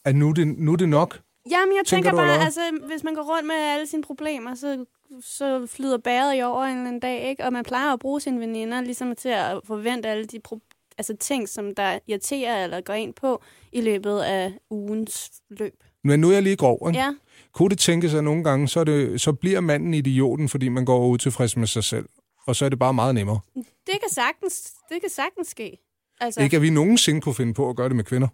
[0.04, 1.18] af nu, er det, nu er det nok.
[1.50, 2.60] Jamen, jeg Tænker tænker, du, bare, altså,
[2.92, 4.84] hvis man går rundt med alle sine problemer, så,
[5.20, 7.44] så flyder bæret i over en eller anden dag, ikke?
[7.44, 11.16] Og man plejer at bruge sine veninder ligesom til at forvente alle de pro- altså
[11.16, 13.42] ting, som der irriterer eller går ind på
[13.72, 15.74] i løbet af ugens løb.
[16.04, 16.98] Men nu er jeg lige grov, ikke?
[16.98, 17.10] Ja,
[17.52, 20.84] Kunne det tænke sig at nogle gange, så, det, så bliver manden idioten, fordi man
[20.84, 22.08] går utilfreds med sig selv.
[22.46, 23.40] Og så er det bare meget nemmere.
[23.56, 23.64] det
[24.00, 25.78] kan sagtens, det kan sagtens ske.
[26.20, 28.28] Altså, Ikke at vi nogensinde kunne finde på at gøre det med kvinder.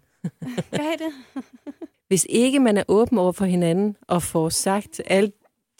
[0.73, 1.43] I det?
[2.07, 5.31] Hvis ikke man er åben over for hinanden og får sagt alle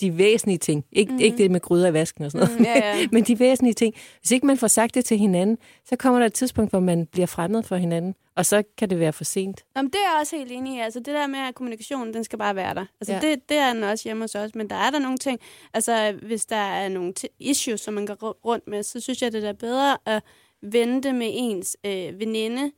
[0.01, 1.23] de væsentlige ting, ikke, mm-hmm.
[1.25, 3.07] ikke det med gryder i vasken og sådan noget, Mm, ja, ja.
[3.11, 3.93] men de væsentlige ting.
[4.21, 7.05] Hvis ikke man får sagt det til hinanden, så kommer der et tidspunkt, hvor man
[7.05, 9.63] bliver fremmed for hinanden, og så kan det være for sent.
[9.75, 10.79] Nå, men det er jeg også helt enig i.
[10.79, 12.85] Altså, det der med, at kommunikationen, den skal bare være der.
[13.01, 13.19] Altså, Ja.
[13.19, 14.55] det, det er den også hjemme hos os.
[14.55, 15.39] Men der er der nogle ting,
[15.73, 19.31] altså, hvis der er nogle issues, som man går ru- rundt med, så synes jeg,
[19.31, 20.23] det er bedre at
[20.61, 22.71] vente med ens øh, veninde.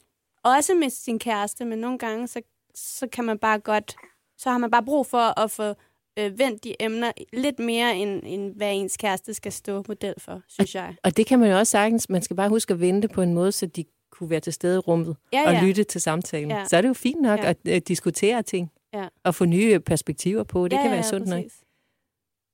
[0.43, 2.41] Også med sin kæreste, men nogle gange, så,
[2.76, 3.95] så kan man bare godt,
[4.38, 5.74] så har man bare brug for at få
[6.20, 10.41] øh, vendt de emner lidt mere, end, end hvad ens kæreste skal stå model for,
[10.49, 10.95] synes jeg.
[11.03, 12.10] Og det kan man jo også sagtens.
[12.10, 14.76] Man skal bare huske at vente på en måde, så de kunne være til stede
[14.76, 15.64] i rummet Ja, og ja.
[15.66, 16.51] lytte til samtalen.
[16.51, 16.66] Ja.
[16.68, 17.49] Så er det jo fint nok Ja.
[17.49, 19.07] at øh, diskutere ting Ja.
[19.24, 20.68] og få nye perspektiver på.
[20.68, 21.43] Det ja, kan være ja, sundt nok.
[21.43, 21.60] præcis.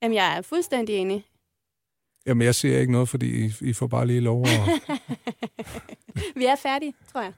[0.02, 1.26] Jamen, jeg er fuldstændig enig.
[2.26, 4.50] Jamen, jeg siger ikke noget, fordi I, I får bare lige lov at...
[6.36, 7.34] Vi er færdige, tror jeg.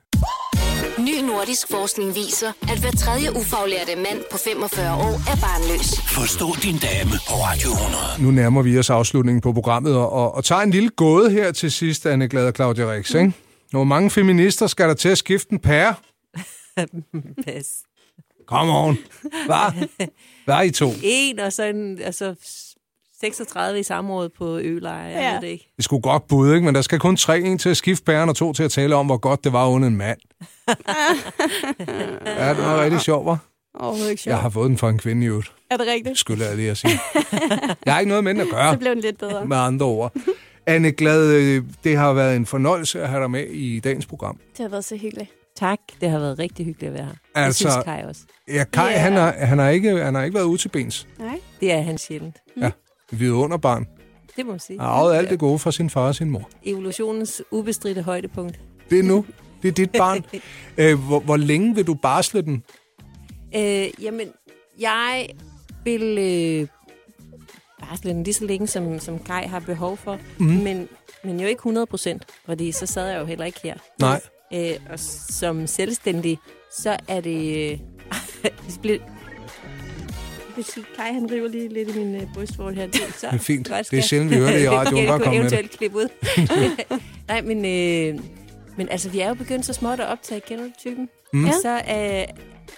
[1.00, 5.88] Ny nordisk forskning viser, at hver tredje ufaglærte mand på 45 år er barnløs.
[6.20, 8.24] Forstå din dame på Radio 100.
[8.24, 11.52] Nu nærmer vi os afslutningen på programmet, og, og, og tager en lille gåde her
[11.52, 13.34] til sidst, Anne Glad og Claudia Rix, ikke?
[13.72, 15.96] Hvor mange feminister skal der til at skifte en pære?
[17.46, 17.68] Pas.
[18.48, 18.98] Come on.
[19.46, 19.88] Hvad?
[20.46, 20.90] Hvad er I to?
[21.04, 22.36] En og så en, altså
[23.22, 24.98] 36 i samrådet på ølejre.
[25.04, 25.34] Jeg Ja.
[25.34, 25.74] ved det ikke.
[25.76, 26.66] Det skulle godt bud, ikke?
[26.66, 28.96] Men der skal kun tre, en til at skifte pæren, og to til at tale
[28.96, 30.18] om, hvor godt det var uden en mand.
[32.26, 33.38] ja, det var rigtig sjovt, var.
[33.80, 34.32] Overhovedet ikke sjovt.
[34.32, 36.18] Jeg har fået den fra en kvinde i øvrigt, Er det rigtigt?
[36.20, 37.00] skulle jeg lige at sige.
[37.86, 39.46] Jeg har ikke noget med den at gøre, Så blev den lidt bedre.
[39.46, 40.14] med andre ord.
[40.66, 44.38] Anne Glad, øh, det har været en fornøjelse at have dig med i dagens program.
[44.52, 45.32] Det har været så hyggeligt.
[45.58, 47.14] Tak, det har været rigtig hyggeligt at være her.
[47.36, 48.22] Altså- Det synes Kai også.
[48.48, 48.98] Ja, Kai, Ja.
[48.98, 51.08] han, har, han, har ikke, han har ikke været ude til bens.
[51.20, 51.40] Nej.
[51.60, 52.36] Det er han sjældent.
[53.12, 53.88] Vidunderbarn.
[54.38, 54.80] Det må man sige.
[54.80, 56.50] Har arvet alt det gode fra sin far og sin mor.
[56.64, 58.60] Evolutionens ubestridte højdepunkt.
[58.90, 59.26] Det er nu.
[59.62, 60.26] Det er dit barn.
[60.80, 62.64] Øh, hvor, hvor længe vil du barsle den?
[63.56, 64.28] Øh, jamen,
[64.80, 65.30] jeg
[65.84, 66.68] vil øh,
[67.80, 70.20] bare den lige så længe, som, som Kai har behov for.
[70.38, 70.46] Mm.
[70.46, 70.88] Men,
[71.24, 73.76] men jo ikke 100 procent, fordi så sad jeg jo heller ikke her.
[74.00, 74.22] Nej.
[74.54, 75.00] Øh, og
[75.30, 76.40] som selvstændig,
[76.72, 77.80] så er det...
[78.86, 79.00] Øh,
[80.66, 82.86] sige, Kai han river lige lidt i min øh, brystvorte her.
[82.86, 83.70] Det, så, Det er fint.
[83.70, 85.08] godt Det er sjældent, vi hører det i radioen.
[85.08, 86.08] Bare kom med eventuelt klippe ud.
[87.28, 88.24] Nej, men, øh,
[88.78, 90.42] men altså, vi er jo begyndt så småt at optage.
[90.48, 91.10] Kender du typen?
[91.34, 91.46] Mm.
[91.46, 92.26] Og så øh,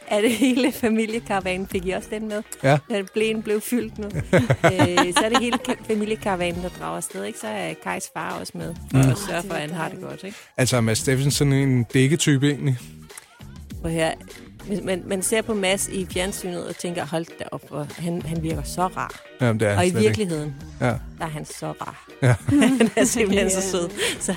[0.07, 1.67] er det hele familiekaravanen.
[1.67, 2.43] Fik I også den med?
[2.63, 2.77] Ja.
[2.89, 4.05] Da blæen blev fyldt nu.
[4.05, 7.23] øh, så er det hele ka- familiekaravanen, der drager afsted.
[7.25, 7.39] Ikke?
[7.39, 8.75] Så er Kajs far også med.
[8.91, 9.09] For Mm.
[9.11, 10.23] at sørge for, at han har det godt.
[10.23, 10.38] Ikke?
[10.57, 12.77] Altså, er Mads Steffensen sådan en dækketype egentlig?
[13.84, 14.11] Og her,
[14.70, 18.22] hvis man, man ser på Mads i fjernsynet og tænker, hold da op, hvor han,
[18.22, 19.22] han virker så rar.
[19.41, 20.86] Jamen, det er og i virkeligheden, Ikke.
[20.86, 20.91] Ja.
[21.20, 22.07] der er han så rar.
[22.22, 22.36] Ja.
[22.78, 23.89] han er simpelthen så sød.
[24.20, 24.36] Så,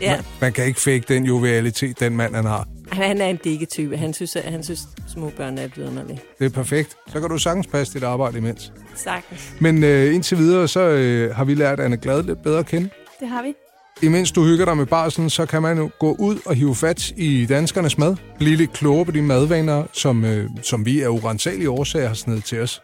[0.00, 2.68] ja, Man, man kan ikke fake den jovialitet, den mand, han har.
[2.92, 3.96] han er en dækketype.
[3.96, 6.20] Han synes, at, han synes små børn er vidunderlige.
[6.38, 6.96] Det er perfekt.
[7.12, 8.72] Så kan du sagtens passe dit arbejde imens.
[8.94, 9.52] Sagtens.
[9.60, 12.88] Men øh, indtil videre, så øh, har vi lært Anne Glad lidt bedre at kende.
[13.20, 13.54] Det har vi.
[14.02, 17.10] Imens du hygger dig med barselen, så kan man jo gå ud og hive fat
[17.16, 18.16] i danskernes mad.
[18.38, 22.44] Blive lidt klogere på de madvaner, som, øh, som vi af urensagelige årsager har snedet
[22.44, 22.82] til os.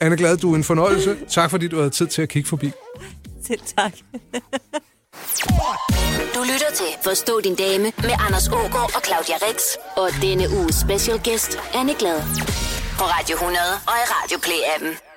[0.00, 1.16] Anne Glad, du er en fornøjelse.
[1.28, 2.70] Tak fordi du havde tid til at kigge forbi.
[3.46, 3.92] Selv tak.
[6.34, 9.60] Du lytter til Forstå din dame med Anders Ågaard og Claudia Rex.
[9.96, 12.20] Og denne uges special guest, Anne Glad.
[12.98, 15.13] På Radio 100 og i Radio Play-appen.